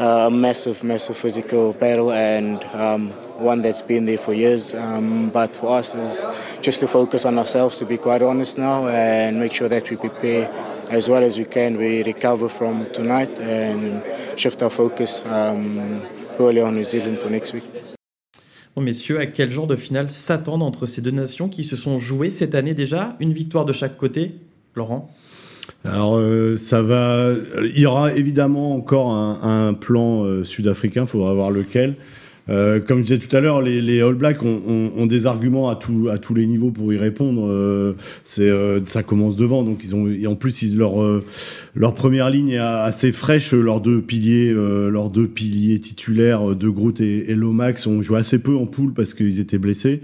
uh, 0.00 0.28
a 0.28 0.30
massive, 0.30 0.82
massive 0.82 1.16
physical 1.16 1.74
battle 1.74 2.10
and 2.12 2.64
um, 2.74 3.12
one 3.40 3.62
that's 3.62 3.82
been 3.82 4.06
there 4.06 4.18
for 4.18 4.34
years. 4.34 4.74
Um, 4.74 5.30
but 5.30 5.56
for 5.56 5.78
us, 5.78 5.94
is 5.94 6.24
just 6.60 6.80
to 6.80 6.86
focus 6.86 7.24
on 7.24 7.38
ourselves, 7.38 7.78
to 7.78 7.86
be 7.86 7.96
quite 7.96 8.22
honest 8.22 8.58
now, 8.58 8.86
and 8.86 9.38
make 9.38 9.52
sure 9.52 9.68
that 9.68 9.90
we 9.90 9.96
prepare 9.96 10.48
as 10.90 11.08
well 11.08 11.22
as 11.22 11.38
we 11.38 11.44
can. 11.44 11.76
We 11.76 12.02
recover 12.02 12.48
from 12.48 12.86
tonight 12.92 13.38
and 13.40 14.02
shift 14.36 14.62
our 14.62 14.70
focus 14.70 15.24
um, 15.26 16.02
purely 16.36 16.60
on 16.60 16.74
New 16.74 16.84
Zealand 16.84 17.18
for 17.18 17.30
next 17.30 17.54
week. 17.54 17.64
Bon, 18.76 18.82
messieurs, 18.82 19.18
à 19.18 19.26
quel 19.26 19.50
genre 19.50 19.66
de 19.66 19.74
finale 19.74 20.10
s'attendent 20.10 20.62
entre 20.62 20.86
ces 20.86 21.02
deux 21.02 21.10
nations 21.10 21.48
qui 21.48 21.64
se 21.64 21.74
sont 21.74 21.98
jouées 21.98 22.30
cette 22.30 22.54
année 22.54 22.72
déjà 22.72 23.16
Une 23.18 23.32
victoire 23.32 23.64
de 23.64 23.72
chaque 23.72 23.96
côté 23.96 24.36
Laurent? 24.76 25.10
Alors 25.84 26.16
euh, 26.16 26.56
ça 26.56 26.82
va, 26.82 27.30
il 27.62 27.78
y 27.78 27.86
aura 27.86 28.12
évidemment 28.12 28.74
encore 28.74 29.12
un, 29.12 29.68
un 29.68 29.74
plan 29.74 30.24
euh, 30.24 30.44
sud-africain, 30.44 31.02
il 31.02 31.06
faudra 31.08 31.32
voir 31.34 31.50
lequel. 31.50 31.96
Euh, 32.50 32.80
comme 32.80 32.98
je 32.98 33.14
disais 33.14 33.18
tout 33.18 33.34
à 33.34 33.40
l'heure, 33.40 33.62
les, 33.62 34.02
All 34.02 34.14
Blacks 34.14 34.42
ont, 34.42 35.06
des 35.06 35.26
arguments 35.26 35.68
à, 35.70 35.76
tous 35.76 36.34
les 36.34 36.46
niveaux 36.46 36.70
pour 36.70 36.92
y 36.92 36.98
répondre. 36.98 37.46
Euh, 37.46 37.94
c'est, 38.24 38.48
euh, 38.48 38.80
ça 38.86 39.02
commence 39.02 39.36
devant, 39.36 39.62
donc 39.62 39.80
ils 39.84 39.94
ont, 39.94 40.08
et 40.08 40.26
en 40.26 40.34
plus 40.34 40.62
ils, 40.62 40.76
leur, 40.76 40.94
leur 41.74 41.94
première 41.94 42.30
ligne 42.30 42.50
est 42.50 42.58
assez 42.58 43.12
fraîche. 43.12 43.52
Leurs 43.52 43.80
deux 43.80 44.00
piliers, 44.00 44.52
leurs 44.52 45.10
deux 45.10 45.26
piliers 45.26 45.80
titulaires, 45.80 46.54
De 46.54 46.68
Groot 46.68 47.00
et, 47.00 47.30
et, 47.30 47.34
Lomax, 47.34 47.86
ont 47.86 48.02
joué 48.02 48.18
assez 48.18 48.38
peu 48.38 48.56
en 48.56 48.66
poule 48.66 48.92
parce 48.92 49.14
qu'ils 49.14 49.40
étaient 49.40 49.58
blessés. 49.58 50.00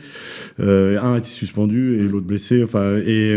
un 0.59 1.15
a 1.15 1.19
été 1.19 1.29
suspendu 1.29 1.99
et 1.99 2.03
l'autre 2.03 2.27
blessé. 2.27 2.63
Enfin, 2.63 2.97
et 3.05 3.37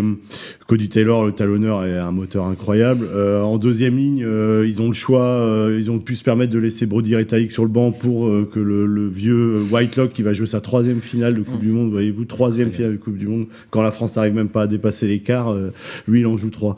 Cody 0.68 0.90
Taylor, 0.90 1.26
le 1.26 1.32
talonneur, 1.32 1.86
est 1.86 1.98
un 1.98 2.12
moteur 2.12 2.46
incroyable. 2.46 3.08
en 3.16 3.58
deuxième 3.58 3.98
ligne, 3.98 4.26
ils 4.66 4.82
ont 4.82 4.88
le 4.88 4.94
choix, 4.94 5.70
ils 5.78 5.90
ont 5.92 6.00
pu 6.00 6.16
se 6.16 6.24
permettre 6.24 6.52
de 6.52 6.60
laisser 6.60 6.86
Brody 6.86 7.16
Retallick 7.16 7.52
sur 7.52 7.64
le 7.64 7.70
banc 7.70 7.92
pour 7.92 8.30
que 8.52 8.60
le 8.60 8.80
le 8.86 9.08
vieux 9.08 9.62
Whitelock 9.72 10.12
qui 10.12 10.24
va 10.24 10.34
jouer 10.34 10.48
sa 10.48 10.62
troisième 10.62 11.02
finale 11.02 11.36
de 11.36 11.42
Coupe 11.42 11.56
mm. 11.56 11.66
du 11.66 11.70
Monde, 11.70 11.92
voyez-vous, 11.92 12.26
troisième 12.26 12.72
finale 12.72 12.94
de 12.94 12.98
Coupe 12.98 13.18
du 13.18 13.28
Monde, 13.28 13.48
quand 13.70 13.82
la 13.82 13.92
France 13.92 14.16
n'arrive 14.16 14.34
même 14.34 14.50
pas 14.50 14.64
à 14.64 14.68
dépasser 14.68 15.08
l'écart, 15.08 15.50
euh, 15.50 15.72
lui 16.08 16.22
il 16.22 16.28
en 16.28 16.38
joue 16.38 16.50
trois. 16.50 16.76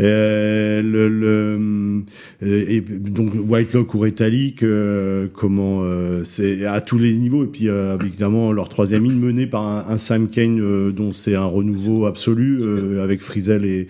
Euh, 0.00 0.82
le, 0.92 1.08
le, 1.08 2.04
euh, 2.42 2.64
et 2.68 2.80
donc 2.80 3.32
Whitelock 3.34 3.94
ou 3.94 3.98
Rétalique, 3.98 4.62
euh, 4.62 5.26
comment 5.32 5.82
c'est 6.24 6.64
à 6.66 6.80
tous 6.80 6.98
les 6.98 7.14
niveaux, 7.14 7.44
et 7.44 7.48
puis 7.48 7.68
évidemment 8.00 8.52
leur 8.52 8.68
troisième 8.68 9.04
ligne 9.04 9.18
menée 9.18 9.46
par 9.46 9.66
un, 9.66 9.84
un 9.88 9.98
Sam 9.98 10.28
Kane 10.28 10.92
dont 10.92 11.12
c'est 11.12 11.34
un 11.34 11.44
renouveau 11.44 12.06
absolu 12.06 12.62
avec 13.00 13.20
Frizel 13.20 13.64
et 13.64 13.86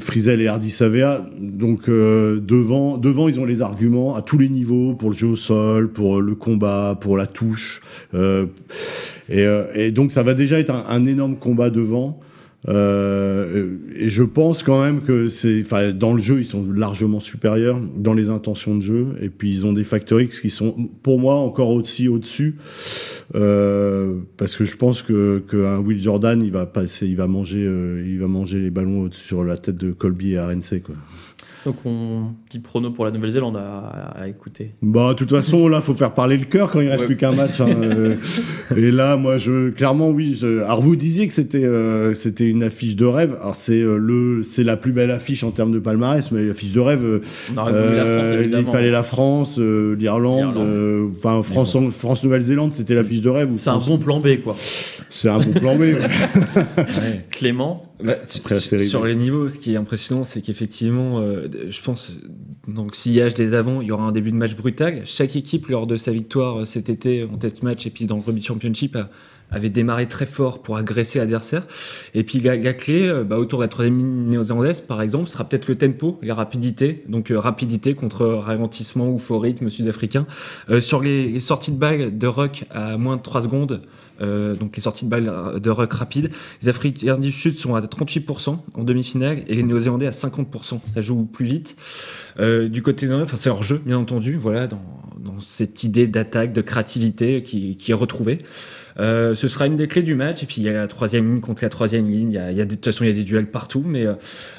Frizel 0.00 0.40
et 0.40 0.48
Hardy 0.48 0.70
Savea. 0.70 1.26
Donc 1.38 1.88
euh, 1.88 2.40
devant, 2.40 2.98
devant, 2.98 3.28
ils 3.28 3.38
ont 3.40 3.44
les 3.44 3.62
arguments 3.62 4.14
à 4.14 4.22
tous 4.22 4.38
les 4.38 4.48
niveaux 4.48 4.94
pour 4.94 5.10
le 5.10 5.16
jeu 5.16 5.28
au 5.28 5.36
sol, 5.36 5.92
pour 5.92 6.20
le 6.20 6.34
combat, 6.34 6.98
pour 7.00 7.16
la 7.16 7.26
touche. 7.26 7.80
Euh, 8.14 8.46
et, 9.28 9.44
euh, 9.44 9.90
donc 9.90 10.12
ça 10.12 10.22
va 10.22 10.34
déjà 10.34 10.58
être 10.58 10.72
un 10.88 11.04
énorme 11.04 11.36
combat 11.36 11.70
devant. 11.70 12.20
Euh, 12.68 13.76
et 13.94 14.10
je 14.10 14.22
pense 14.22 14.62
quand 14.62 14.82
même 14.82 15.02
que 15.02 15.28
c'est, 15.28 15.60
enfin, 15.60 15.92
dans 15.92 16.12
le 16.12 16.20
jeu, 16.20 16.38
ils 16.38 16.44
sont 16.44 16.64
largement 16.72 17.20
supérieurs 17.20 17.80
dans 17.96 18.14
les 18.14 18.28
intentions 18.28 18.76
de 18.76 18.82
jeu. 18.82 19.06
Et 19.20 19.28
puis 19.28 19.52
ils 19.52 19.66
ont 19.66 19.72
des 19.72 19.84
facteurs 19.84 20.20
X 20.20 20.40
qui 20.40 20.50
sont, 20.50 20.88
pour 21.02 21.18
moi, 21.18 21.34
encore 21.36 21.70
aussi 21.70 22.08
au-dessus. 22.08 22.56
Euh, 23.34 24.14
parce 24.36 24.56
que 24.56 24.64
je 24.64 24.76
pense 24.76 25.02
que 25.02 25.42
qu'un 25.50 25.78
Will 25.78 26.02
Jordan, 26.02 26.42
il 26.42 26.52
va 26.52 26.66
passer, 26.66 27.06
il 27.06 27.16
va 27.16 27.26
manger, 27.26 27.64
euh, 27.64 28.04
il 28.06 28.18
va 28.18 28.28
manger 28.28 28.60
les 28.60 28.70
ballons 28.70 29.10
sur 29.10 29.44
la 29.44 29.56
tête 29.56 29.76
de 29.76 29.92
Colby 29.92 30.32
et 30.32 30.40
RNC, 30.40 30.82
quoi. 30.84 30.94
Donc, 31.66 31.78
on... 31.84 32.30
petit 32.48 32.60
prono 32.60 32.92
pour 32.92 33.04
la 33.04 33.10
Nouvelle-Zélande 33.10 33.56
à, 33.56 34.28
écouter. 34.28 34.70
Bah, 34.82 35.08
de 35.08 35.14
toute 35.14 35.30
façon, 35.30 35.66
là, 35.66 35.80
faut 35.80 35.94
faire 35.94 36.14
parler 36.14 36.36
le 36.36 36.44
cœur 36.44 36.70
quand 36.70 36.80
il 36.80 36.88
reste 36.88 37.06
plus 37.06 37.16
qu'un 37.16 37.32
match. 37.32 37.60
Hein, 37.60 37.70
euh. 37.82 38.14
et 38.76 38.92
là, 38.92 39.16
moi, 39.16 39.36
je, 39.38 39.70
clairement, 39.70 40.10
oui. 40.10 40.38
Alors, 40.44 40.80
vous 40.80 40.94
disiez 40.94 41.26
que 41.26 41.32
c'était, 41.32 41.64
euh, 41.64 42.14
c'était 42.14 42.46
une 42.46 42.62
affiche 42.62 42.94
de 42.94 43.04
rêve. 43.04 43.36
Alors, 43.40 43.56
c'est 43.56 43.80
euh, 43.80 43.96
le, 43.96 44.44
c'est 44.44 44.62
la 44.62 44.76
plus 44.76 44.92
belle 44.92 45.10
affiche 45.10 45.42
en 45.42 45.50
termes 45.50 45.72
de 45.72 45.80
palmarès, 45.80 46.30
mais 46.30 46.44
l'affiche 46.44 46.70
de 46.70 46.78
rêve. 46.78 47.20
il 47.50 48.66
fallait 48.70 48.92
la 48.92 49.02
France, 49.02 49.58
l'Irlande, 49.58 50.56
enfin 51.16 51.42
France, 51.42 51.76
France, 51.90 52.22
Nouvelle-Zélande, 52.22 52.74
c'était 52.74 52.94
l'affiche 52.94 53.22
de 53.22 53.30
rêve. 53.30 53.50
C'est 53.56 53.70
un 53.70 53.78
bon 53.78 53.98
plan 53.98 54.20
B, 54.20 54.36
quoi. 54.44 54.54
C'est 55.08 55.30
un 55.30 55.38
bon 55.38 55.52
plan 55.52 55.74
B. 55.74 55.96
Clément. 57.32 57.85
Bah, 58.02 58.16
sur 58.28 59.04
les 59.06 59.14
niveaux, 59.14 59.48
ce 59.48 59.58
qui 59.58 59.72
est 59.72 59.76
impressionnant, 59.76 60.24
c'est 60.24 60.42
qu'effectivement, 60.42 61.12
euh, 61.14 61.48
je 61.70 61.80
pense, 61.80 62.12
donc 62.68 62.94
sillage 62.94 63.32
des 63.34 63.54
avants, 63.54 63.80
il 63.80 63.88
y 63.88 63.92
aura 63.92 64.04
un 64.04 64.12
début 64.12 64.30
de 64.30 64.36
match 64.36 64.54
brutal. 64.54 65.02
Chaque 65.06 65.34
équipe, 65.34 65.68
lors 65.68 65.86
de 65.86 65.96
sa 65.96 66.12
victoire 66.12 66.60
euh, 66.60 66.64
cet 66.66 66.90
été 66.90 67.24
en 67.24 67.38
test 67.38 67.62
match 67.62 67.86
et 67.86 67.90
puis 67.90 68.04
dans 68.04 68.16
le 68.16 68.22
Rugby 68.22 68.42
Championship, 68.42 68.96
a, 68.96 69.08
avait 69.50 69.70
démarré 69.70 70.06
très 70.06 70.26
fort 70.26 70.62
pour 70.62 70.76
agresser 70.76 71.18
l'adversaire. 71.18 71.62
Et 72.14 72.24
puis 72.24 72.40
la, 72.40 72.72
clé, 72.72 73.08
euh, 73.08 73.24
bah, 73.24 73.38
autour 73.38 73.60
de 73.60 73.64
la 73.64 73.68
troisième 73.68 74.26
néo-zélandaise, 74.28 74.80
par 74.80 75.02
exemple, 75.02 75.28
sera 75.28 75.44
peut-être 75.44 75.68
le 75.68 75.76
tempo, 75.76 76.18
la 76.22 76.34
rapidité. 76.34 77.04
Donc 77.08 77.30
euh, 77.30 77.38
rapidité 77.38 77.94
contre 77.94 78.26
ralentissement 78.26 79.08
ou 79.10 79.18
faux 79.18 79.38
rythme 79.38 79.70
sud-africain. 79.70 80.26
Euh, 80.70 80.80
sur 80.80 81.00
les, 81.00 81.38
sorties 81.40 81.70
de 81.70 81.78
balle 81.78 82.16
de 82.18 82.26
ruck 82.26 82.64
à 82.70 82.96
moins 82.96 83.16
de 83.16 83.22
3 83.22 83.42
secondes, 83.42 83.82
donc 84.18 84.74
les 84.76 84.82
sorties 84.82 85.04
de 85.04 85.10
balle 85.10 85.60
de 85.60 85.70
ruck 85.70 85.92
rapide, 85.92 86.30
les 86.62 86.70
Africains 86.70 87.18
du 87.18 87.30
Sud 87.30 87.58
sont 87.58 87.74
à 87.74 87.82
38% 87.82 88.58
en 88.74 88.82
demi-finale 88.82 89.42
et 89.46 89.54
les 89.54 89.62
Néo-Zélandais 89.62 90.06
à 90.06 90.10
50%. 90.10 90.80
Ça 90.92 91.02
joue 91.02 91.24
plus 91.24 91.44
vite. 91.44 91.76
du 92.38 92.82
côté 92.82 93.06
de 93.06 93.14
enfin 93.14 93.36
c'est 93.36 93.50
hors 93.50 93.62
jeu 93.62 93.80
bien 93.84 93.98
entendu, 93.98 94.36
voilà 94.36 94.66
dans, 94.66 94.82
dans 95.18 95.40
cette 95.40 95.84
idée 95.84 96.06
d'attaque, 96.06 96.54
de 96.54 96.62
créativité 96.62 97.42
qui, 97.42 97.76
qui 97.76 97.90
est 97.90 97.94
retrouvée. 97.94 98.38
Euh, 98.98 99.34
ce 99.34 99.48
sera 99.48 99.66
une 99.66 99.76
des 99.76 99.88
clés 99.88 100.02
du 100.02 100.14
match. 100.14 100.42
Et 100.42 100.46
puis 100.46 100.56
il 100.58 100.64
y 100.64 100.68
a 100.68 100.72
la 100.72 100.86
troisième 100.86 101.28
ligne 101.28 101.40
contre 101.40 101.62
la 101.64 101.68
troisième 101.68 102.10
ligne. 102.10 102.32
Il 102.32 102.34
y 102.34 102.38
a, 102.38 102.50
il 102.50 102.56
y 102.56 102.60
a 102.60 102.64
de 102.64 102.74
toute 102.74 102.84
façon 102.84 103.04
il 103.04 103.08
y 103.08 103.10
a 103.10 103.14
des 103.14 103.24
duels 103.24 103.50
partout, 103.50 103.82
mais 103.84 104.06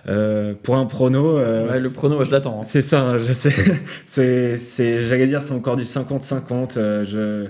euh, 0.07 0.53
pour 0.61 0.77
un 0.77 0.85
prono, 0.85 1.37
euh, 1.37 1.67
ouais, 1.69 1.79
le 1.79 1.89
prono, 1.89 2.23
je 2.23 2.31
l'attends. 2.31 2.61
Hein. 2.61 2.67
C'est 2.69 2.81
ça. 2.81 3.01
Hein, 3.01 3.17
je 3.17 3.33
sais. 3.33 3.53
c'est, 4.07 4.57
c'est, 4.57 5.01
j'allais 5.01 5.27
dire, 5.27 5.41
c'est 5.41 5.53
encore 5.53 5.75
du 5.75 5.83
50-50. 5.83 6.77
Euh, 6.77 7.05
je 7.05 7.49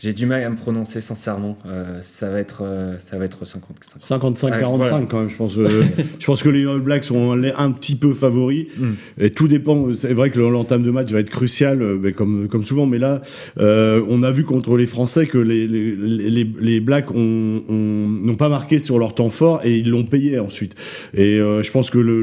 j'ai 0.00 0.14
du 0.14 0.24
mal 0.24 0.42
à 0.42 0.48
me 0.48 0.56
prononcer 0.56 1.02
sincèrement. 1.02 1.58
Euh, 1.66 1.98
ça 2.00 2.30
va 2.30 2.40
être, 2.40 2.62
euh, 2.62 2.96
ça 3.00 3.18
va 3.18 3.26
être 3.26 3.44
55-45 3.44 5.06
quand 5.06 5.20
même. 5.20 5.28
Je 5.28 5.36
pense, 5.36 5.54
je 5.56 6.24
pense 6.24 6.42
que 6.42 6.48
les 6.48 6.66
All 6.66 6.80
Blacks 6.80 7.04
sont 7.04 7.32
un 7.32 7.70
petit 7.70 7.96
peu 7.96 8.14
favoris. 8.14 8.66
Mm. 8.78 8.92
Et 9.18 9.30
tout 9.30 9.46
dépend. 9.46 9.92
C'est 9.92 10.14
vrai 10.14 10.30
que 10.30 10.40
l'entame 10.40 10.82
de 10.82 10.90
match 10.90 11.12
va 11.12 11.20
être 11.20 11.28
crucial, 11.28 11.82
euh, 11.82 11.98
mais 12.00 12.12
comme 12.12 12.48
comme 12.48 12.64
souvent. 12.64 12.86
Mais 12.86 12.98
là, 12.98 13.20
euh, 13.58 14.02
on 14.08 14.22
a 14.22 14.30
vu 14.30 14.44
contre 14.44 14.78
les 14.78 14.86
Français 14.86 15.26
que 15.26 15.36
les 15.36 15.68
les, 15.68 15.94
les, 15.94 16.50
les 16.60 16.80
Blacks 16.80 17.10
ont 17.10 17.62
n'ont 17.68 18.36
pas 18.36 18.48
marqué 18.48 18.78
sur 18.78 18.98
leur 18.98 19.14
temps 19.14 19.28
fort 19.28 19.60
et 19.64 19.76
ils 19.76 19.90
l'ont 19.90 20.04
payé 20.04 20.38
ensuite. 20.38 20.76
Et 21.12 21.38
euh, 21.38 21.62
je 21.62 21.70
pense 21.70 21.90
que 21.90 21.98
le 21.98 22.22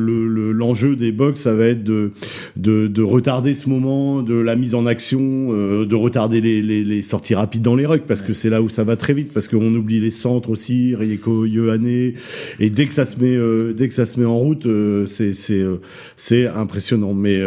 l'enjeu 0.51 0.89
le, 0.89 0.95
des 0.95 1.11
Box, 1.11 1.41
ça 1.41 1.53
va 1.53 1.65
être 1.67 1.83
de, 1.83 2.11
de, 2.55 2.87
de 2.87 3.01
retarder 3.03 3.53
ce 3.53 3.69
moment, 3.69 4.23
de 4.23 4.35
la 4.35 4.55
mise 4.55 4.73
en 4.73 4.87
action, 4.87 5.19
de 5.19 5.95
retarder 5.95 6.41
les, 6.41 6.63
les, 6.63 6.83
les 6.83 7.01
sorties 7.03 7.35
rapides 7.35 7.66
dans 7.67 7.75
les 7.75 7.85
rucks 7.85 8.07
parce 8.07 8.21
que 8.21 8.31
c'est 8.31 8.49
là 8.49 8.61
où 8.61 8.69
ça 8.69 8.85
va 8.85 8.95
très 8.95 9.13
vite 9.13 9.33
parce 9.33 9.49
qu'on 9.49 9.75
oublie 9.75 9.99
les 9.99 10.09
centres 10.09 10.49
aussi, 10.49 10.95
Rieko, 10.95 11.45
Yohane 11.45 12.13
et 12.59 12.69
dès 12.69 12.85
que 12.85 12.93
ça 12.93 13.03
se 13.03 13.19
met 13.19 13.35
euh, 13.35 13.73
dès 13.73 13.89
que 13.89 13.93
ça 13.93 14.05
se 14.05 14.17
met 14.21 14.25
en 14.25 14.37
route, 14.37 14.65
euh, 14.65 15.05
c'est 15.05 15.33
c'est 15.33 15.59
euh, 15.59 15.81
c'est 16.15 16.47
impressionnant. 16.47 17.13
Mais 17.13 17.41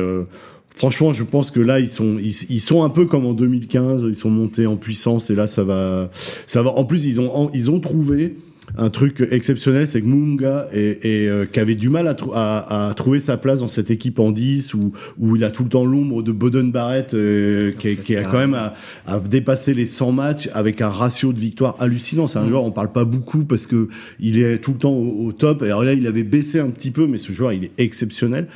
franchement, 0.74 1.14
je 1.14 1.24
pense 1.24 1.50
que 1.50 1.60
là 1.60 1.80
ils 1.80 1.88
sont 1.88 2.18
ils, 2.18 2.60
sont 2.60 2.84
un 2.84 2.90
peu 2.90 3.06
comme 3.06 3.24
en 3.24 3.32
2015, 3.32 4.04
ils 4.06 4.14
sont 4.14 4.28
montés 4.28 4.66
en 4.66 4.76
puissance 4.76 5.30
et 5.30 5.34
là 5.34 5.46
ça 5.46 5.64
va 5.64 6.10
ça 6.46 6.62
va. 6.62 6.70
En 6.70 6.84
plus 6.84 7.06
ils 7.06 7.18
ont 7.18 7.48
ils 7.54 7.70
ont 7.70 7.80
trouvé 7.80 8.36
un 8.76 8.90
truc 8.90 9.26
exceptionnel, 9.30 9.88
c'est 9.88 10.00
que 10.00 10.06
Munga 10.06 10.68
et, 10.72 11.28
euh, 11.28 11.44
qui 11.44 11.60
avait 11.60 11.74
du 11.74 11.88
mal 11.88 12.06
à, 12.08 12.88
à, 12.88 12.94
trouver 12.94 13.20
sa 13.20 13.36
place 13.36 13.60
dans 13.60 13.68
cette 13.68 13.90
équipe 13.90 14.18
en 14.18 14.30
10 14.30 14.74
où, 14.74 14.92
où 15.18 15.36
il 15.36 15.44
a 15.44 15.50
tout 15.50 15.64
le 15.64 15.68
temps 15.68 15.84
l'ombre 15.84 16.22
de 16.22 16.32
Boden 16.32 16.70
Barrett 16.70 17.14
euh, 17.14 17.72
qui, 17.78 17.96
qui, 17.96 18.16
a 18.16 18.22
quand 18.22 18.38
même 18.38 18.54
à, 18.54 18.74
à, 19.06 19.18
dépasser 19.18 19.74
les 19.74 19.86
100 19.86 20.12
matchs 20.12 20.48
avec 20.54 20.80
un 20.80 20.88
ratio 20.88 21.32
de 21.32 21.40
victoire 21.40 21.76
hallucinant. 21.80 22.28
C'est 22.28 22.38
un 22.38 22.44
mm. 22.44 22.48
joueur, 22.48 22.64
on 22.64 22.70
parle 22.70 22.92
pas 22.92 23.04
beaucoup 23.04 23.44
parce 23.44 23.66
que 23.66 23.88
il 24.20 24.40
est 24.40 24.58
tout 24.58 24.72
le 24.72 24.78
temps 24.78 24.94
au, 24.94 25.32
top. 25.32 25.62
Et 25.62 25.66
alors 25.66 25.84
là, 25.84 25.92
il 25.92 26.06
avait 26.06 26.22
baissé 26.22 26.60
un 26.60 26.70
petit 26.70 26.90
peu, 26.90 27.06
mais 27.06 27.18
ce 27.18 27.32
joueur, 27.32 27.52
il 27.52 27.64
est 27.64 27.72
exceptionnel. 27.78 28.46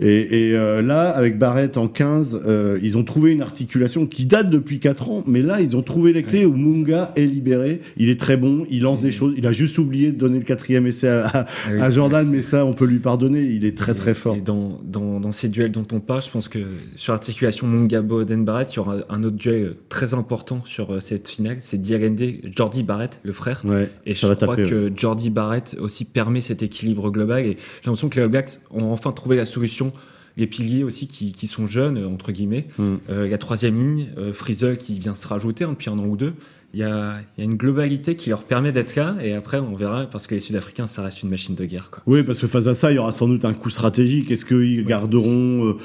Et, 0.00 0.48
et 0.48 0.56
euh, 0.56 0.82
là, 0.82 1.10
avec 1.10 1.38
Barrett 1.38 1.76
en 1.76 1.88
15, 1.88 2.42
ils 2.82 2.98
ont 2.98 3.04
trouvé 3.04 3.30
une 3.32 3.42
articulation 3.42 4.06
qui 4.06 4.26
date 4.26 4.50
depuis 4.50 4.80
4 4.80 5.10
ans, 5.10 5.24
mais 5.26 5.42
là, 5.42 5.60
ils 5.60 5.76
ont 5.76 5.82
trouvé 5.82 6.12
les 6.12 6.22
clés 6.22 6.44
où 6.44 6.54
Munga 6.56 7.12
est 7.16 7.26
libéré. 7.26 7.80
Il 7.96 8.08
est 8.08 8.18
très 8.18 8.36
bon, 8.36 8.66
il 8.70 8.82
lance 8.82 9.00
des 9.00 9.12
choses, 9.12 9.34
il 9.36 9.46
a 9.46 9.52
juste 9.60 9.78
oublié 9.78 10.10
de 10.12 10.16
donner 10.16 10.38
le 10.38 10.44
quatrième 10.44 10.86
essai 10.86 11.08
à, 11.08 11.46
ah 11.78 11.90
Jordan, 11.90 12.26
mais 12.28 12.42
ça, 12.42 12.64
on 12.64 12.72
peut 12.72 12.86
lui 12.86 12.98
pardonner. 12.98 13.42
Il 13.42 13.64
est 13.66 13.76
très 13.76 13.94
très 13.94 14.14
fort. 14.14 14.36
Et 14.36 14.40
dans, 14.40 14.72
dans, 14.82 15.20
dans, 15.20 15.32
ces 15.32 15.48
duels 15.48 15.70
dont 15.70 15.86
on 15.92 16.00
parle, 16.00 16.22
je 16.22 16.30
pense 16.30 16.48
que 16.48 16.58
sur 16.96 17.12
l'articulation 17.12 17.66
Mungabo 17.66 18.24
Den 18.24 18.44
Barrett, 18.44 18.72
il 18.72 18.76
y 18.76 18.78
aura 18.78 18.96
un 19.10 19.22
autre 19.22 19.36
duel 19.36 19.76
très 19.90 20.14
important 20.14 20.62
sur 20.64 20.94
euh, 20.94 21.00
cette 21.00 21.28
finale. 21.28 21.58
C'est 21.60 21.78
Diarende 21.78 22.20
Jordi 22.56 22.82
Barrett, 22.82 23.20
le 23.22 23.32
frère. 23.32 23.60
et 24.06 24.14
je 24.14 24.26
crois 24.34 24.56
que 24.56 24.90
Jordi 24.96 25.28
Barrett 25.30 25.76
aussi 25.78 26.04
permet 26.04 26.40
cet 26.40 26.62
équilibre 26.62 27.10
global. 27.10 27.44
Et 27.44 27.56
j'ai 27.56 27.86
l'impression 27.86 28.08
que 28.08 28.18
les 28.18 28.28
Blacks 28.28 28.60
ont 28.70 28.92
enfin 28.92 29.12
trouvé 29.12 29.36
la 29.36 29.44
solution 29.44 29.92
les 30.36 30.46
piliers 30.46 30.84
aussi 30.84 31.06
qui, 31.06 31.32
qui 31.32 31.48
sont 31.48 31.66
jeunes, 31.66 32.04
entre 32.06 32.32
guillemets. 32.32 32.66
Mm. 32.78 32.94
Euh, 33.10 33.28
la 33.28 33.38
troisième 33.38 33.76
ligne, 33.76 34.08
euh, 34.16 34.32
Frizzle 34.32 34.78
qui 34.78 34.98
vient 34.98 35.14
se 35.14 35.26
rajouter 35.26 35.64
hein, 35.64 35.70
depuis 35.70 35.90
un 35.90 35.98
an 35.98 36.06
ou 36.06 36.16
deux 36.16 36.34
il 36.72 36.80
y 36.80 36.84
a, 36.84 37.16
y 37.36 37.40
a, 37.40 37.44
une 37.44 37.56
globalité 37.56 38.14
qui 38.14 38.30
leur 38.30 38.44
permet 38.44 38.70
d'être 38.70 38.94
là 38.94 39.16
et 39.22 39.32
après 39.32 39.58
on 39.58 39.74
verra 39.74 40.06
parce 40.06 40.26
que 40.26 40.34
les 40.34 40.40
Sud-Africains 40.40 40.86
ça 40.86 41.02
reste 41.02 41.22
une 41.22 41.28
machine 41.28 41.54
de 41.54 41.64
guerre 41.64 41.90
quoi. 41.90 42.02
Oui 42.06 42.22
parce 42.22 42.38
que 42.38 42.46
face 42.46 42.66
à 42.66 42.74
ça 42.74 42.92
il 42.92 42.96
y 42.96 42.98
aura 42.98 43.12
sans 43.12 43.26
doute 43.26 43.44
un 43.44 43.54
coup 43.54 43.70
stratégique. 43.70 44.30
Est-ce 44.30 44.44
qu'ils 44.44 44.84
garderont 44.84 45.66
euh, 45.66 45.76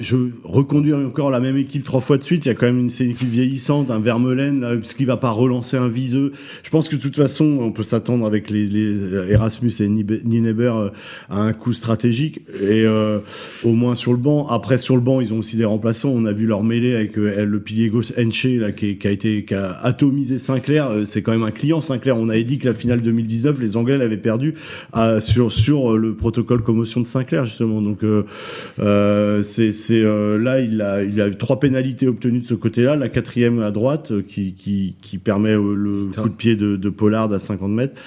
je, 0.00 0.16
reconduire 0.44 0.98
encore 0.98 1.30
la 1.30 1.40
même 1.40 1.56
équipe 1.56 1.82
trois 1.82 2.00
fois 2.00 2.16
de 2.16 2.22
suite? 2.22 2.44
Il 2.46 2.48
y 2.48 2.50
a 2.52 2.54
quand 2.54 2.66
même 2.66 2.78
une, 2.78 2.90
une 3.00 3.10
équipe 3.10 3.28
vieillissante 3.28 3.90
un 3.90 3.98
Vermeulen 3.98 4.60
parce 4.80 4.94
qu'il 4.94 5.06
va 5.06 5.16
pas 5.16 5.30
relancer 5.30 5.76
un 5.76 5.88
viseux. 5.88 6.32
Je 6.62 6.70
pense 6.70 6.88
que 6.88 6.96
de 6.96 7.00
toute 7.00 7.16
façon 7.16 7.58
on 7.60 7.72
peut 7.72 7.82
s'attendre 7.82 8.26
avec 8.26 8.50
les, 8.50 8.66
les, 8.66 9.32
Erasmus 9.32 9.72
et 9.80 9.88
Nineber 9.88 10.76
euh, 10.76 10.88
à 11.28 11.40
un 11.40 11.52
coup 11.52 11.72
stratégique. 11.72 12.40
Et 12.60 12.84
euh, 12.84 13.18
au 13.64 13.72
moins 13.72 13.94
sur 13.94 14.12
le 14.12 14.18
banc. 14.18 14.46
Après 14.46 14.78
sur 14.78 14.94
le 14.94 15.02
banc 15.02 15.20
ils 15.20 15.34
ont 15.34 15.38
aussi 15.38 15.56
des 15.56 15.64
remplaçants. 15.64 16.10
On 16.10 16.24
a 16.24 16.32
vu 16.32 16.46
leur 16.46 16.62
mêlée 16.62 16.94
avec 16.94 17.18
euh, 17.18 17.44
le 17.44 17.60
pilier 17.60 17.88
gauche 17.88 18.12
Enche 18.18 18.44
là 18.44 18.70
qui, 18.70 18.98
qui 18.98 19.08
a 19.08 19.10
été 19.10 19.44
qui 19.44 19.54
a 19.54 19.70
atomiser 20.04 20.38
Sinclair, 20.38 20.90
euh, 20.90 21.04
c'est 21.04 21.22
quand 21.22 21.32
même 21.32 21.42
un 21.42 21.50
client 21.50 21.80
Sinclair. 21.80 22.16
On 22.16 22.28
avait 22.28 22.44
dit 22.44 22.58
que 22.58 22.68
la 22.68 22.74
finale 22.74 23.00
2019, 23.00 23.58
les 23.60 23.76
Anglais 23.76 23.96
l'avaient 23.96 24.16
perdu 24.16 24.54
euh, 24.96 25.20
sur 25.20 25.50
sur 25.50 25.92
euh, 25.92 25.96
le 25.96 26.14
protocole 26.14 26.62
commotion 26.62 27.00
de 27.00 27.06
Sinclair 27.06 27.44
justement. 27.44 27.80
Donc 27.80 28.04
euh, 28.04 29.42
c'est 29.42 29.72
c'est 29.72 30.02
là 30.02 30.60
il 30.60 30.82
a 30.82 31.02
il 31.02 31.20
a 31.20 31.28
eu 31.28 31.36
trois 31.36 31.58
pénalités 31.58 32.06
obtenues 32.06 32.40
de 32.40 32.46
ce 32.46 32.54
côté-là, 32.54 32.96
la 32.96 33.08
quatrième 33.08 33.60
à 33.60 33.70
droite 33.70 34.12
qui 34.28 34.54
qui, 34.54 34.94
qui 35.00 35.18
permet 35.18 35.54
le 35.54 36.10
coup 36.14 36.28
de 36.28 36.34
pied 36.34 36.56
de, 36.56 36.76
de 36.76 36.90
Pollard 36.90 37.32
à 37.32 37.38
50 37.38 37.70
mètres. 37.70 38.00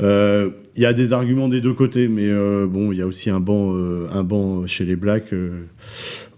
Il 0.00 0.82
y 0.82 0.86
a 0.86 0.92
des 0.92 1.12
arguments 1.12 1.48
des 1.48 1.60
deux 1.60 1.74
côtés, 1.74 2.08
mais 2.08 2.28
bon, 2.66 2.92
il 2.92 2.98
y 2.98 3.02
a 3.02 3.06
aussi 3.06 3.30
un 3.30 3.40
banc, 3.40 3.74
un 3.74 4.22
banc 4.22 4.66
chez 4.66 4.84
les 4.84 4.96
Blacks. 4.96 5.34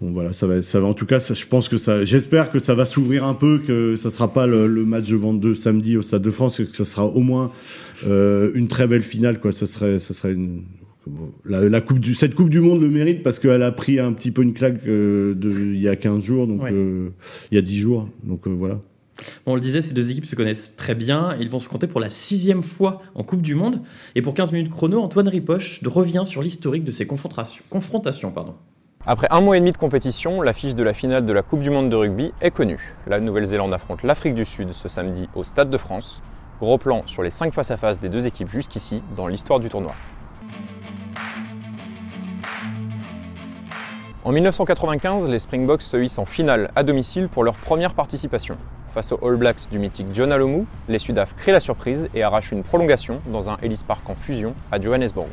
Bon 0.01 0.09
voilà, 0.09 0.33
ça 0.33 0.47
va, 0.47 0.63
ça 0.63 0.79
va. 0.79 0.87
En 0.87 0.95
tout 0.95 1.05
cas, 1.05 1.19
ça, 1.19 1.35
je 1.35 1.45
pense 1.45 1.69
que 1.69 1.77
ça, 1.77 2.03
j'espère 2.03 2.49
que 2.49 2.57
ça 2.57 2.73
va 2.73 2.85
s'ouvrir 2.85 3.23
un 3.23 3.35
peu, 3.35 3.59
que 3.59 3.95
ça 3.95 4.09
sera 4.09 4.33
pas 4.33 4.47
le, 4.47 4.67
match 4.83 5.07
de 5.07 5.15
22 5.15 5.53
samedi 5.53 5.95
au 5.95 6.01
Stade 6.01 6.23
de 6.23 6.31
France, 6.31 6.57
que 6.57 6.75
ça 6.75 6.85
sera 6.85 7.05
au 7.05 7.19
moins 7.19 7.51
euh, 8.07 8.51
une 8.55 8.67
très 8.67 8.87
belle 8.87 9.03
finale, 9.03 9.39
quoi. 9.39 9.51
Ce 9.51 9.67
serait, 9.67 9.99
ça 9.99 10.15
serait 10.15 10.33
une, 10.33 10.63
la, 11.45 11.81
coupe 11.81 11.99
du, 11.99 12.15
cette 12.15 12.33
Coupe 12.33 12.49
du 12.49 12.61
Monde 12.61 12.81
le 12.81 12.89
mérite 12.89 13.21
parce 13.21 13.37
qu'elle 13.37 13.61
a 13.61 13.71
pris 13.71 13.99
un 13.99 14.11
petit 14.13 14.31
peu 14.31 14.41
une 14.41 14.53
claque 14.53 14.87
euh, 14.87 15.35
de, 15.35 15.51
il 15.51 15.81
y 15.81 15.87
a 15.87 15.95
15 15.95 16.23
jours, 16.23 16.47
donc 16.47 16.63
euh, 16.63 17.09
il 17.51 17.55
y 17.55 17.57
a 17.59 17.61
10 17.61 17.77
jours, 17.77 18.09
donc 18.23 18.47
voilà. 18.47 18.81
On 19.45 19.55
le 19.55 19.61
disait, 19.61 19.81
ces 19.81 19.93
deux 19.93 20.11
équipes 20.11 20.25
se 20.25 20.35
connaissent 20.35 20.75
très 20.75 20.95
bien. 20.95 21.35
Ils 21.39 21.49
vont 21.49 21.59
se 21.59 21.67
compter 21.67 21.87
pour 21.87 21.99
la 21.99 22.09
sixième 22.09 22.63
fois 22.63 23.01
en 23.15 23.23
Coupe 23.23 23.41
du 23.41 23.55
Monde. 23.55 23.81
Et 24.15 24.21
pour 24.21 24.33
15 24.33 24.51
minutes 24.51 24.71
chrono, 24.71 25.01
Antoine 25.01 25.27
Ripoche 25.27 25.81
revient 25.85 26.23
sur 26.25 26.41
l'historique 26.41 26.83
de 26.83 26.91
ces 26.91 27.07
confrontations. 27.07 27.63
Après 29.05 29.27
un 29.31 29.41
mois 29.41 29.57
et 29.57 29.59
demi 29.59 29.71
de 29.71 29.77
compétition, 29.77 30.41
l'affiche 30.41 30.75
de 30.75 30.83
la 30.83 30.93
finale 30.93 31.25
de 31.25 31.33
la 31.33 31.41
Coupe 31.41 31.61
du 31.61 31.71
Monde 31.71 31.89
de 31.89 31.95
rugby 31.95 32.31
est 32.39 32.51
connue. 32.51 32.93
La 33.07 33.19
Nouvelle-Zélande 33.19 33.73
affronte 33.73 34.03
l'Afrique 34.03 34.35
du 34.35 34.45
Sud 34.45 34.73
ce 34.73 34.87
samedi 34.87 35.27
au 35.33 35.43
Stade 35.43 35.71
de 35.71 35.77
France. 35.77 36.21
Gros 36.59 36.77
plan 36.77 37.01
sur 37.07 37.23
les 37.23 37.31
5 37.31 37.51
face-à-face 37.51 37.99
des 37.99 38.09
deux 38.09 38.27
équipes 38.27 38.49
jusqu'ici 38.49 39.01
dans 39.17 39.25
l'histoire 39.25 39.59
du 39.59 39.69
tournoi. 39.69 39.93
En 44.23 44.31
1995, 44.31 45.27
les 45.27 45.39
Springboks 45.39 45.81
se 45.81 45.97
hissent 45.97 46.19
en 46.19 46.25
finale 46.25 46.69
à 46.75 46.83
domicile 46.83 47.27
pour 47.27 47.43
leur 47.43 47.55
première 47.55 47.95
participation. 47.95 48.55
Face 48.93 49.13
aux 49.13 49.25
All 49.25 49.37
Blacks 49.37 49.69
du 49.71 49.79
mythique 49.79 50.07
John 50.13 50.33
Alomu, 50.33 50.65
les 50.89 50.99
Sudaf 50.99 51.33
créent 51.35 51.53
la 51.53 51.61
surprise 51.61 52.09
et 52.13 52.23
arrachent 52.23 52.51
une 52.51 52.61
prolongation 52.61 53.21
dans 53.27 53.49
un 53.49 53.57
Ellis 53.61 53.79
Park 53.87 54.09
en 54.09 54.15
fusion 54.15 54.53
à 54.69 54.81
Johannesburg. 54.81 55.27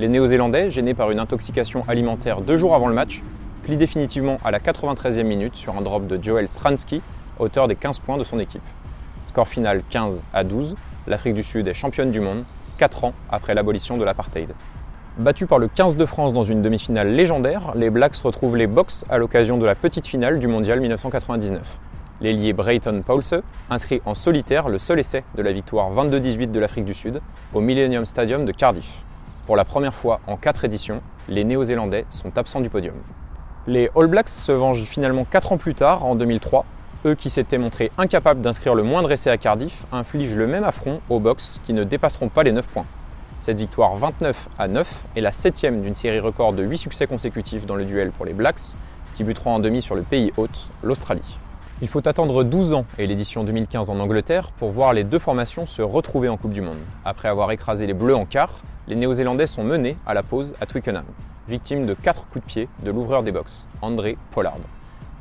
Les 0.00 0.08
Néo-Zélandais, 0.08 0.68
gênés 0.70 0.94
par 0.94 1.12
une 1.12 1.20
intoxication 1.20 1.84
alimentaire 1.86 2.40
deux 2.40 2.56
jours 2.56 2.74
avant 2.74 2.88
le 2.88 2.94
match, 2.94 3.22
plient 3.62 3.76
définitivement 3.76 4.38
à 4.44 4.50
la 4.50 4.58
93e 4.58 5.22
minute 5.22 5.54
sur 5.54 5.76
un 5.76 5.80
drop 5.80 6.08
de 6.08 6.20
Joel 6.20 6.48
Stransky, 6.48 7.00
auteur 7.38 7.68
des 7.68 7.76
15 7.76 8.00
points 8.00 8.18
de 8.18 8.24
son 8.24 8.40
équipe. 8.40 8.62
Score 9.26 9.46
final 9.46 9.84
15 9.88 10.24
à 10.34 10.42
12, 10.42 10.74
l'Afrique 11.06 11.34
du 11.34 11.44
Sud 11.44 11.68
est 11.68 11.74
championne 11.74 12.10
du 12.10 12.18
monde, 12.18 12.42
4 12.78 13.04
ans 13.04 13.14
après 13.30 13.54
l'abolition 13.54 13.96
de 13.96 14.04
l'apartheid. 14.04 14.48
Battus 15.18 15.46
par 15.46 15.60
le 15.60 15.68
15 15.68 15.96
de 15.96 16.04
France 16.04 16.32
dans 16.32 16.42
une 16.42 16.62
demi-finale 16.62 17.12
légendaire, 17.12 17.74
les 17.76 17.90
Blacks 17.90 18.16
retrouvent 18.16 18.56
les 18.56 18.66
Box 18.66 19.04
à 19.08 19.18
l'occasion 19.18 19.56
de 19.56 19.66
la 19.66 19.76
petite 19.76 20.06
finale 20.06 20.40
du 20.40 20.48
Mondial 20.48 20.80
1999. 20.80 21.62
L'ailier 22.20 22.52
Brayton 22.52 23.02
Paulse 23.06 23.34
inscrit 23.70 24.02
en 24.04 24.16
solitaire 24.16 24.68
le 24.68 24.78
seul 24.78 24.98
essai 24.98 25.22
de 25.36 25.42
la 25.42 25.52
victoire 25.52 25.92
22-18 25.92 26.50
de 26.50 26.58
l'Afrique 26.58 26.84
du 26.84 26.94
Sud 26.94 27.20
au 27.54 27.60
Millennium 27.60 28.04
Stadium 28.04 28.44
de 28.44 28.50
Cardiff. 28.50 29.04
Pour 29.46 29.54
la 29.54 29.64
première 29.64 29.94
fois 29.94 30.20
en 30.26 30.36
4 30.36 30.64
éditions, 30.64 31.00
les 31.28 31.44
Néo-Zélandais 31.44 32.06
sont 32.10 32.36
absents 32.36 32.60
du 32.60 32.70
podium. 32.70 32.96
Les 33.68 33.88
All 33.94 34.08
Blacks 34.08 34.30
se 34.30 34.50
vengent 34.50 34.82
finalement 34.82 35.24
4 35.24 35.52
ans 35.52 35.58
plus 35.58 35.74
tard, 35.74 36.04
en 36.04 36.16
2003, 36.16 36.64
Eux 37.06 37.14
qui 37.14 37.30
s'étaient 37.30 37.58
montrés 37.58 37.92
incapables 37.96 38.40
d'inscrire 38.40 38.74
le 38.74 38.82
moindre 38.82 39.12
essai 39.12 39.30
à 39.30 39.38
Cardiff 39.38 39.86
infligent 39.92 40.34
le 40.36 40.48
même 40.48 40.64
affront 40.64 41.00
aux 41.08 41.20
Box 41.20 41.60
qui 41.62 41.72
ne 41.72 41.84
dépasseront 41.84 42.28
pas 42.28 42.42
les 42.42 42.50
9 42.50 42.66
points. 42.66 42.86
Cette 43.38 43.58
victoire 43.58 43.94
29 43.94 44.48
à 44.58 44.66
9 44.66 45.04
est 45.14 45.20
la 45.20 45.30
septième 45.30 45.82
d'une 45.82 45.94
série 45.94 46.18
record 46.18 46.52
de 46.52 46.64
8 46.64 46.78
succès 46.78 47.06
consécutifs 47.06 47.66
dans 47.66 47.76
le 47.76 47.84
duel 47.84 48.10
pour 48.10 48.26
les 48.26 48.32
Blacks, 48.32 48.74
qui 49.14 49.22
buteront 49.22 49.54
en 49.54 49.60
demi 49.60 49.80
sur 49.80 49.94
le 49.94 50.02
pays 50.02 50.32
hôte, 50.36 50.70
l'Australie. 50.82 51.38
Il 51.80 51.86
faut 51.86 52.08
attendre 52.08 52.42
12 52.42 52.72
ans 52.72 52.86
et 52.98 53.06
l'édition 53.06 53.44
2015 53.44 53.88
en 53.88 54.00
Angleterre 54.00 54.50
pour 54.50 54.72
voir 54.72 54.92
les 54.92 55.04
deux 55.04 55.20
formations 55.20 55.64
se 55.64 55.80
retrouver 55.80 56.28
en 56.28 56.36
Coupe 56.36 56.50
du 56.50 56.60
Monde. 56.60 56.78
Après 57.04 57.28
avoir 57.28 57.52
écrasé 57.52 57.86
les 57.86 57.94
Bleus 57.94 58.16
en 58.16 58.24
quart, 58.24 58.58
les 58.88 58.96
Néo-Zélandais 58.96 59.46
sont 59.46 59.62
menés 59.62 59.96
à 60.04 60.12
la 60.12 60.24
pause 60.24 60.54
à 60.60 60.66
Twickenham, 60.66 61.04
victimes 61.46 61.86
de 61.86 61.94
4 61.94 62.26
coups 62.26 62.44
de 62.44 62.50
pied 62.50 62.68
de 62.82 62.90
l'ouvreur 62.90 63.22
des 63.22 63.30
box, 63.30 63.68
André 63.80 64.18
Pollard. 64.32 64.58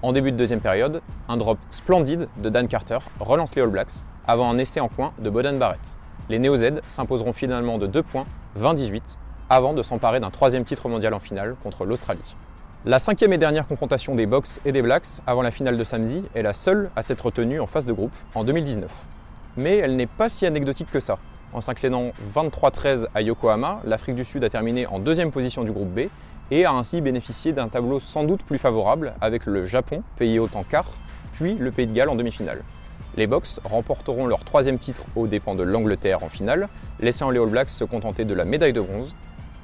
En 0.02 0.14
début 0.14 0.32
de 0.32 0.38
deuxième 0.38 0.60
période, 0.60 1.04
un 1.30 1.38
drop 1.38 1.60
splendide 1.70 2.28
de 2.38 2.50
Dan 2.50 2.68
Carter 2.68 2.98
relance 3.20 3.54
les 3.54 3.62
All 3.62 3.70
Blacks 3.70 4.04
avant 4.26 4.50
un 4.50 4.58
essai 4.58 4.80
en 4.80 4.88
coin 4.88 5.14
de 5.20 5.30
Boden 5.30 5.60
Barrett. 5.60 6.00
Les 6.28 6.40
Néo-Z 6.40 6.82
s'imposeront 6.88 7.34
finalement 7.34 7.78
de 7.78 7.86
2 7.86 8.02
points, 8.02 8.26
20-18, 8.60 9.20
avant 9.52 9.74
de 9.74 9.84
s'emparer 9.84 10.20
d'un 10.20 10.32
troisième 10.32 10.64
titre 10.64 10.90
mondial 10.90 11.14
en 11.14 11.20
finale 11.20 11.56
contre 11.62 11.86
l'Australie. 11.86 12.36
La 12.86 13.00
cinquième 13.00 13.34
et 13.34 13.38
dernière 13.38 13.68
confrontation 13.68 14.14
des 14.16 14.28
Box 14.28 14.62
et 14.64 14.72
des 14.72 14.82
Blacks 14.82 15.08
avant 15.26 15.42
la 15.42 15.52
finale 15.52 15.78
de 15.78 15.84
samedi 15.84 16.24
est 16.36 16.44
la 16.44 16.54
seule 16.54 16.90
à 16.96 17.02
s'être 17.02 17.32
tenue 17.32 17.60
en 17.60 17.66
phase 17.66 17.86
de 17.86 17.92
groupe 17.92 18.14
en 18.36 18.44
2019. 18.44 18.90
Mais 19.58 19.78
elle 19.78 19.96
n'est 19.96 20.06
pas 20.06 20.30
si 20.30 20.46
anecdotique 20.46 20.90
que 20.92 21.00
ça. 21.00 21.16
En 21.54 21.60
s'inclinant 21.60 22.12
23-13 22.36 23.08
à 23.16 23.22
Yokohama, 23.22 23.82
l'Afrique 23.84 24.16
du 24.16 24.24
Sud 24.24 24.44
a 24.44 24.50
terminé 24.50 24.86
en 24.86 25.00
deuxième 25.00 25.32
position 25.32 25.64
du 25.64 25.72
groupe 25.72 25.90
B 25.90 26.02
et 26.52 26.66
a 26.66 26.72
ainsi 26.72 27.02
bénéficié 27.02 27.52
d'un 27.52 27.68
tableau 27.68 28.00
sans 28.00 28.24
doute 28.24 28.44
plus 28.44 28.60
favorable 28.60 29.16
avec 29.22 29.48
le 29.48 29.66
Japon, 29.66 30.04
pays 30.16 30.38
hôte 30.40 30.56
en 30.56 30.64
quart, 30.64 30.92
puis 31.34 31.56
le 31.56 31.72
Pays 31.72 31.88
de 31.88 31.94
Galles 31.94 32.10
en 32.10 32.16
demi-finale. 32.16 32.62
Les 33.18 33.28
Box 33.28 33.60
remporteront 33.64 34.28
leur 34.28 34.46
troisième 34.46 34.78
titre 34.78 35.02
aux 35.16 35.28
dépens 35.28 35.56
de 35.56 35.64
l'Angleterre 35.64 36.24
en 36.24 36.30
finale, 36.30 36.70
laissant 37.00 37.32
les 37.32 37.40
All 37.40 37.50
Blacks 37.50 37.70
se 37.70 37.84
contenter 37.84 38.24
de 38.24 38.36
la 38.36 38.46
médaille 38.46 38.74
de 38.74 38.82
bronze. 38.82 39.16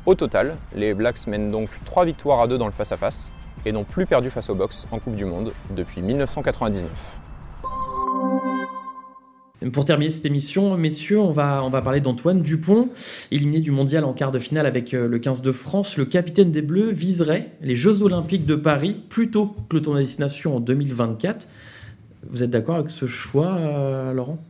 Au 0.05 0.15
total, 0.15 0.57
les 0.75 0.93
Blacks 0.93 1.27
mènent 1.27 1.49
donc 1.49 1.69
3 1.85 2.03
victoires 2.03 2.41
à 2.41 2.47
2 2.47 2.57
dans 2.57 2.65
le 2.65 2.73
face-à-face 2.73 3.31
et 3.65 3.71
n'ont 3.71 3.85
plus 3.85 4.05
perdu 4.05 4.29
face 4.29 4.49
aux 4.49 4.55
Box 4.55 4.85
en 4.91 4.99
Coupe 4.99 5.15
du 5.15 5.23
Monde 5.23 5.53
depuis 5.73 6.01
1999. 6.01 6.89
Pour 9.71 9.85
terminer 9.85 10.11
cette 10.11 10.25
émission, 10.25 10.75
messieurs, 10.75 11.21
on 11.21 11.31
va, 11.31 11.69
parler 11.81 12.01
d'Antoine 12.01 12.41
Dupont, 12.41 12.89
éliminé 13.31 13.61
du 13.61 13.71
mondial 13.71 14.03
en 14.03 14.11
quart 14.11 14.31
de 14.31 14.39
finale 14.39 14.65
avec 14.65 14.93
euh, 14.93 15.07
le 15.07 15.19
15 15.19 15.41
de 15.41 15.53
France. 15.53 15.95
Le 15.95 16.03
capitaine 16.03 16.51
des 16.51 16.61
Bleus 16.61 16.91
viserait 16.91 17.51
les 17.61 17.75
Jeux 17.75 18.01
Olympiques 18.01 18.45
de 18.45 18.55
Paris 18.55 18.97
plutôt 19.07 19.55
que 19.69 19.77
le 19.77 19.81
tournoi 19.81 20.01
destination 20.01 20.57
en 20.57 20.59
2024. 20.59 21.47
Vous 22.29 22.43
êtes 22.43 22.49
d'accord 22.49 22.75
avec 22.75 22.89
ce 22.89 23.05
choix, 23.05 23.55
euh, 23.55 24.11
Laurent? 24.11 24.43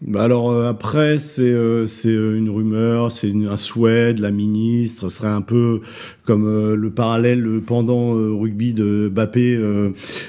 Bah 0.00 0.24
alors 0.24 0.50
euh, 0.50 0.68
après 0.68 1.18
c'est 1.18 1.42
euh, 1.42 1.86
c'est 1.86 2.08
euh, 2.08 2.36
une 2.36 2.50
rumeur, 2.50 3.10
c'est 3.12 3.32
un 3.32 3.56
souhait 3.56 4.12
de 4.12 4.22
la 4.22 4.30
ministre, 4.30 5.08
ce 5.08 5.16
serait 5.16 5.28
un 5.28 5.40
peu 5.40 5.80
comme 6.24 6.74
le 6.74 6.90
parallèle 6.90 7.60
pendant 7.66 8.12
rugby 8.12 8.72
de 8.72 9.10
Bappé 9.12 9.58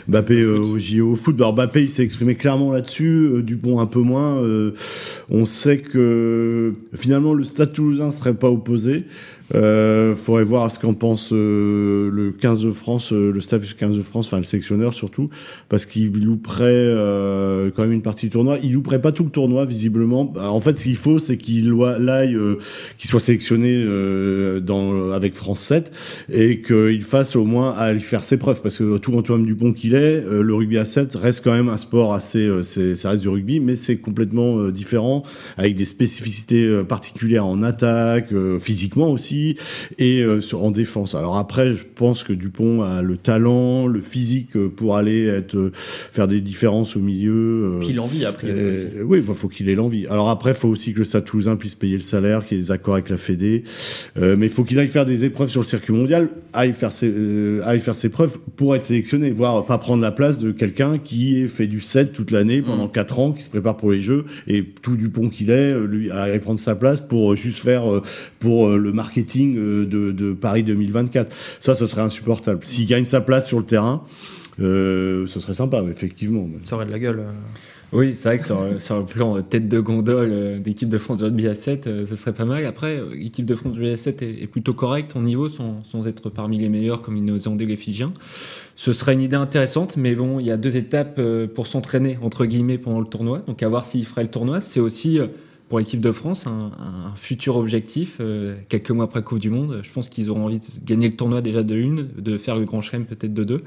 Bappé 0.08 0.46
au 0.46 0.78
JO 0.78 1.16
foot. 1.16 1.36
Alors 1.36 1.54
Bappé 1.54 1.84
il 1.84 1.90
s'est 1.90 2.04
exprimé 2.04 2.36
clairement 2.36 2.72
là-dessus, 2.72 3.42
Dupont 3.44 3.80
un 3.80 3.86
peu 3.86 4.02
moins. 4.02 4.42
on 5.30 5.46
sait 5.46 5.80
que 5.80 6.74
finalement 6.94 7.34
le 7.34 7.44
Stade 7.44 7.74
Toulousain 7.74 8.12
serait 8.12 8.34
pas 8.34 8.50
opposé. 8.50 9.06
Euh, 9.54 10.16
faudrait 10.16 10.44
voir 10.44 10.72
ce 10.72 10.80
qu'en 10.80 10.96
pense 10.96 11.32
euh, 11.32 12.10
le 12.12 12.32
15 12.32 12.64
de 12.64 12.72
France, 12.72 13.14
euh, 13.14 13.32
le 13.32 13.40
staff 13.42 13.62
du 13.62 13.76
15 13.76 13.96
de 13.96 14.02
France, 14.02 14.28
enfin 14.28 14.38
le 14.38 14.44
sélectionneur 14.44 14.94
surtout, 14.94 15.30
parce 15.70 15.86
qu'il 15.86 16.12
louperait 16.24 16.64
euh, 16.66 17.70
quand 17.76 17.84
même 17.84 17.92
une 17.92 18.02
partie 18.02 18.26
du 18.26 18.32
tournoi. 18.32 18.58
Il 18.64 18.74
louperait 18.74 19.02
pas 19.02 19.12
tout 19.12 19.24
le 19.24 19.30
tournoi 19.30 19.66
visiblement. 19.66 20.34
En 20.40 20.60
fait, 20.60 20.78
ce 20.78 20.86
qu'il 20.86 20.96
faut, 20.96 21.20
c'est 21.20 21.38
qu'il 21.38 21.72
aille, 22.10 22.38
qu'il 22.98 23.10
soit 23.10 23.20
sélectionné 23.20 23.86
avec 25.14 25.36
France 25.36 25.62
7 25.62 25.85
et 26.32 26.62
qu'il 26.62 27.02
fasse 27.04 27.36
au 27.36 27.46
moins 27.46 27.72
à 27.72 27.94
lui 27.94 28.00
faire 28.00 28.24
ses 28.24 28.38
preuves, 28.38 28.62
parce 28.62 28.78
que 28.78 28.98
tout 28.98 29.16
Antoine 29.18 29.46
Dupont 29.46 29.74
qu'il 29.74 29.96
est, 29.96 30.22
le 30.22 30.54
rugby 30.54 30.78
à 30.78 30.86
7 30.86 31.16
reste 31.16 31.44
quand 31.44 31.54
même 31.54 31.70
un 31.70 31.78
sport 31.78 32.14
assez, 32.14 32.50
ça 32.64 33.10
reste 33.10 33.22
du 33.22 33.30
rugby, 33.30 33.60
mais 33.60 33.76
c'est 33.76 33.98
complètement 33.98 34.70
différent 34.70 35.24
avec 35.58 35.76
des 35.76 35.86
spécificités 35.86 36.82
particulières 36.88 37.46
en 37.46 37.64
attaque, 37.64 38.30
physiquement 38.60 39.12
aussi 39.12 39.56
et 39.98 40.22
euh, 40.22 40.42
en 40.54 40.72
défense. 40.72 41.16
Alors 41.16 41.38
après, 41.38 41.76
je 41.76 41.84
pense 41.84 42.24
que 42.24 42.34
Dupont 42.34 42.82
a 42.82 43.02
le 43.02 43.18
talent, 43.18 43.88
le 43.88 44.02
physique 44.02 44.56
euh, 44.56 44.70
pour 44.70 44.96
aller 44.96 45.26
être 45.26 45.56
euh, 45.56 45.72
faire 45.74 46.28
des 46.28 46.42
différences 46.42 46.96
au 46.96 47.00
milieu. 47.00 47.78
Puis 47.82 47.94
l'envie 47.94 48.26
après. 48.26 48.54
oui, 49.04 49.24
il 49.26 49.36
faut 49.36 49.48
qu'il 49.48 49.70
ait 49.70 49.76
l'envie. 49.76 50.08
Alors 50.08 50.30
après, 50.30 50.52
il 50.52 50.58
faut 50.58 50.70
aussi 50.70 50.94
que 50.94 51.00
le 51.00 51.06
Stade 51.06 51.26
Toulousain 51.26 51.56
puisse 51.56 51.76
payer 51.76 51.98
le 51.98 52.04
salaire, 52.04 52.46
qu'il 52.46 52.58
y 52.58 52.60
ait 52.60 52.64
des 52.64 52.72
accords 52.72 52.96
avec 52.96 53.10
la 53.10 53.18
Fédé. 53.18 53.64
mais 54.16 54.46
il 54.46 54.50
faut 54.50 54.64
qu'il 54.64 54.80
aille 54.80 54.88
faire 54.88 55.06
des 55.06 55.24
épreuves 55.24 55.50
sur 55.50 55.62
le 55.62 55.66
circuit 55.78 55.94
mondial, 55.94 56.30
aille 56.54 56.74
faire 56.74 56.92
ses, 56.92 57.62
aille 57.64 57.80
faire 57.80 57.96
ses 57.96 58.10
preuves 58.10 58.38
pour 58.56 58.76
être 58.76 58.84
sélectionné, 58.84 59.32
voire 59.32 59.66
pas 59.66 59.78
prendre 59.78 60.02
la 60.02 60.12
place 60.12 60.40
de 60.40 60.52
quelqu'un 60.52 60.98
qui 60.98 61.48
fait 61.48 61.68
du 61.68 61.82
7 61.82 62.14
toute 62.14 62.32
l'année 62.32 62.62
pendant 62.62 62.88
4 62.88 63.16
mm. 63.16 63.22
ans, 63.22 63.32
qui 63.32 63.44
se 63.44 63.50
prépare 63.50 63.78
pour 63.78 63.92
les 63.92 64.02
Jeux 64.02 64.26
et 64.48 64.64
tout 64.64 64.96
Dupont 64.96 65.30
qu'il 65.30 65.50
est, 65.50 65.78
lui, 65.80 66.12
aller 66.12 66.40
prendre 66.40 66.60
sa 66.60 66.76
place 66.76 67.02
pour 67.02 67.36
juste 67.36 67.60
faire 67.60 67.84
pour 68.40 68.70
le 68.70 68.92
marketing 68.94 69.58
euh, 69.58 69.86
de, 69.86 70.34
Paris 70.34 70.64
2024. 70.64 71.34
Ça, 71.60 71.76
ça 71.76 71.88
serait 71.88 72.02
insupportable. 72.02 72.60
S'il 72.64 72.88
gagne 72.88 73.06
sa 73.06 73.22
place 73.22 73.48
sur 73.48 73.60
le 73.60 73.66
terrain, 73.66 74.04
euh, 74.60 75.28
ce 75.28 75.40
serait 75.40 75.54
sympa, 75.54 75.84
effectivement. 75.90 76.48
Ça 76.64 76.76
aurait 76.76 76.86
de 76.86 76.92
la 76.92 77.00
gueule. 77.00 77.20
Euh. 77.20 77.32
Oui, 77.94 78.16
c'est 78.16 78.30
vrai 78.30 78.38
que 78.40 78.46
sur, 78.80 79.00
le 79.00 79.06
plan 79.06 79.42
tête 79.42 79.70
de 79.70 79.80
gondole 79.80 80.62
d'équipe 80.62 80.90
de 80.90 80.98
France 80.98 81.20
de 81.20 81.26
rugby 81.26 81.48
à 81.48 81.56
7, 81.56 81.86
ce 82.08 82.16
serait 82.16 82.34
pas 82.34 82.46
mal. 82.46 82.66
Après, 82.66 83.02
l'équipe 83.14 83.46
de 83.46 83.56
France 83.56 83.74
de 83.74 83.80
rugby 83.80 83.94
à 83.94 83.98
7 83.98 84.22
est, 84.22 84.48
plutôt 84.48 84.74
correcte 84.74 85.16
en 85.16 85.22
niveau, 85.22 85.50
sans, 85.50 86.08
être 86.08 86.30
parmi 86.30 86.58
les 86.58 86.70
meilleurs 86.70 87.02
comme 87.02 87.16
les 87.16 87.22
Néo-Zélandais 87.22 87.66
les 87.66 87.78
Fidjiens. 87.78 88.12
Ce 88.76 88.92
serait 88.92 89.14
une 89.14 89.22
idée 89.22 89.38
intéressante, 89.38 89.96
mais 89.98 90.16
bon, 90.16 90.40
il 90.40 90.46
y 90.46 90.52
a 90.52 90.58
deux 90.58 90.76
étapes 90.76 91.22
pour 91.54 91.68
s'entraîner, 91.68 92.18
entre 92.22 92.46
guillemets, 92.46 92.78
pendant 92.78 93.00
le 93.00 93.08
tournoi. 93.08 93.44
Donc 93.48 93.64
à 93.64 93.70
voir 93.70 93.86
s'il 93.86 94.06
ferait 94.06 94.24
le 94.24 94.30
tournoi. 94.30 94.62
C'est 94.62 94.82
aussi 94.82 95.20
pour 95.70 95.80
l'équipe 95.80 96.02
de 96.02 96.12
France 96.12 96.46
un, 96.48 97.14
futur 97.16 97.56
objectif 97.56 98.18
euh, 98.20 98.56
quelques 98.70 98.92
mois 98.92 99.06
après 99.06 99.24
Coupe 99.24 99.40
du 99.40 99.50
Monde. 99.50 99.80
Je 99.84 99.92
pense 99.92 100.10
qu'ils 100.10 100.30
auront 100.30 100.44
envie 100.44 100.60
de 100.60 100.66
gagner 100.84 101.08
le 101.08 101.16
tournoi 101.16 101.42
déjà 101.42 101.64
de 101.64 101.76
une, 101.76 102.08
de 102.18 102.38
faire 102.38 102.56
le 102.56 102.66
Grand 102.66 102.82
Chelem 102.82 103.06
peut-être 103.06 103.34
de 103.34 103.44
deux. 103.44 103.62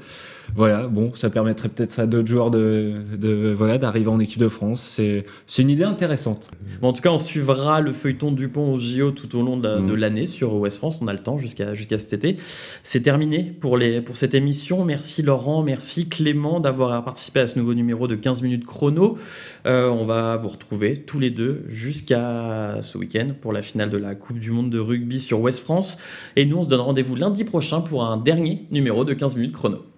Voilà, 0.55 0.87
bon, 0.87 1.09
ça 1.15 1.29
permettrait 1.29 1.69
peut-être 1.69 1.99
à 1.99 2.05
d'autres 2.05 2.27
joueurs 2.27 2.51
de, 2.51 3.01
de 3.17 3.53
voilà 3.55 3.77
d'arriver 3.77 4.07
en 4.07 4.19
équipe 4.19 4.39
de 4.39 4.47
France. 4.47 4.99
C'est 5.47 5.61
une 5.61 5.69
idée 5.69 5.83
intéressante. 5.83 6.49
en 6.81 6.93
tout 6.93 7.01
cas, 7.01 7.11
on 7.11 7.17
suivra 7.17 7.81
le 7.81 7.93
feuilleton 7.93 8.31
Dupont 8.31 8.73
au 8.73 8.79
JO 8.79 9.11
tout 9.11 9.37
au 9.37 9.41
long 9.41 9.57
de, 9.57 9.77
mm. 9.77 9.95
l'année 9.95 10.27
sur 10.27 10.55
West 10.55 10.77
France. 10.77 10.99
On 11.01 11.07
a 11.07 11.13
le 11.13 11.19
temps 11.19 11.37
jusqu'à 11.37 11.75
jusqu'à 11.75 11.99
cet 11.99 12.13
été. 12.13 12.37
C'est 12.83 13.01
terminé 13.01 13.43
pour 13.59 13.77
les 13.77 14.01
pour 14.01 14.17
cette 14.17 14.33
émission. 14.33 14.85
Merci 14.85 15.21
Laurent, 15.21 15.61
merci 15.61 16.07
Clément 16.07 16.59
d'avoir 16.59 17.03
participé 17.03 17.41
à 17.41 17.47
ce 17.47 17.59
nouveau 17.59 17.73
numéro 17.73 18.07
de 18.07 18.15
15 18.15 18.41
minutes 18.41 18.65
chrono. 18.65 19.17
Euh, 19.65 19.89
on 19.89 20.05
va 20.05 20.37
vous 20.37 20.49
retrouver 20.49 20.97
tous 20.97 21.19
les 21.19 21.29
deux 21.29 21.63
jusqu'à 21.89 22.83
ce 22.83 22.99
week-end 22.99 23.31
pour 23.41 23.51
la 23.51 23.63
finale 23.63 23.89
de 23.89 23.97
la 23.97 24.13
Coupe 24.13 24.37
du 24.37 24.51
Monde 24.51 24.69
de 24.69 24.77
rugby 24.77 25.19
sur 25.19 25.41
West 25.41 25.63
France. 25.63 25.97
Et 26.35 26.45
nous, 26.45 26.57
on 26.57 26.63
se 26.63 26.67
donne 26.67 26.81
rendez-vous 26.81 27.15
lundi 27.15 27.45
prochain 27.45 27.81
pour 27.81 28.05
un 28.05 28.17
dernier 28.17 28.67
numéro 28.69 29.05
de 29.05 29.13
15 29.13 29.35
minutes 29.35 29.53
chrono. 29.53 29.88